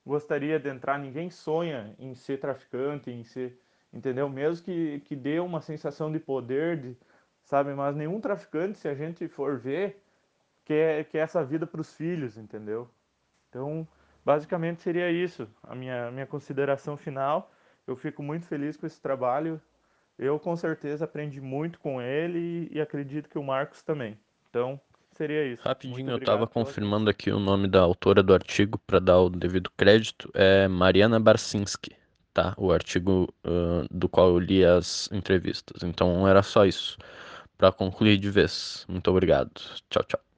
gostaria 0.05 0.59
de 0.59 0.69
entrar, 0.69 0.99
ninguém 0.99 1.31
sonha 1.31 1.95
em 1.97 2.13
ser 2.13 2.41
traficante, 2.41 3.09
em 3.09 3.23
ser, 3.23 3.57
entendeu? 3.93 4.29
Mesmo 4.29 4.65
que, 4.65 4.99
que 5.05 5.15
dê 5.15 5.39
uma 5.39 5.61
sensação 5.61 6.11
de 6.11 6.19
poder, 6.19 6.81
de, 6.81 6.97
sabe? 7.45 7.73
Mas 7.73 7.95
nenhum 7.95 8.21
traficante, 8.21 8.79
se 8.79 8.89
a 8.89 8.97
gente 8.97 9.29
for 9.29 9.61
ver, 9.61 10.03
quer, 10.65 11.05
quer 11.05 11.19
essa 11.19 11.45
vida 11.45 11.69
para 11.69 11.81
os 11.81 11.95
filhos, 11.95 12.37
entendeu? 12.37 12.91
Então, 13.49 13.87
basicamente 14.25 14.83
seria 14.83 15.09
isso, 15.09 15.49
a 15.63 15.73
minha, 15.77 16.11
minha 16.11 16.27
consideração 16.27 16.97
final. 16.97 17.49
Eu 17.91 17.97
fico 17.97 18.23
muito 18.23 18.47
feliz 18.47 18.77
com 18.77 18.87
esse 18.87 19.01
trabalho. 19.01 19.61
Eu, 20.17 20.39
com 20.39 20.55
certeza, 20.55 21.07
aprendi 21.07 21.41
muito 21.41 21.81
com 21.81 22.01
ele 22.01 22.69
e, 22.71 22.77
e 22.77 22.81
acredito 22.81 23.29
que 23.29 23.37
o 23.37 23.43
Marcos 23.43 23.83
também. 23.83 24.17
Então, 24.49 24.81
seria 25.17 25.45
isso. 25.45 25.63
Rapidinho, 25.65 26.11
eu 26.11 26.19
estava 26.19 26.47
confirmando 26.47 27.11
aqui 27.11 27.33
o 27.33 27.41
nome 27.41 27.67
da 27.67 27.81
autora 27.81 28.23
do 28.23 28.33
artigo 28.33 28.79
para 28.87 29.01
dar 29.01 29.19
o 29.19 29.29
devido 29.29 29.71
crédito. 29.77 30.31
É 30.35 30.69
Mariana 30.69 31.19
Barsinski, 31.19 31.97
tá? 32.33 32.55
O 32.57 32.71
artigo 32.71 33.29
uh, 33.45 33.85
do 33.91 34.09
qual 34.09 34.29
eu 34.29 34.39
li 34.39 34.65
as 34.65 35.11
entrevistas. 35.11 35.83
Então 35.83 36.29
era 36.29 36.45
só 36.45 36.65
isso. 36.65 36.97
Para 37.59 37.73
concluir 37.73 38.19
de 38.19 38.31
vez. 38.31 38.87
Muito 38.89 39.11
obrigado. 39.11 39.51
Tchau, 39.89 40.05
tchau. 40.05 40.30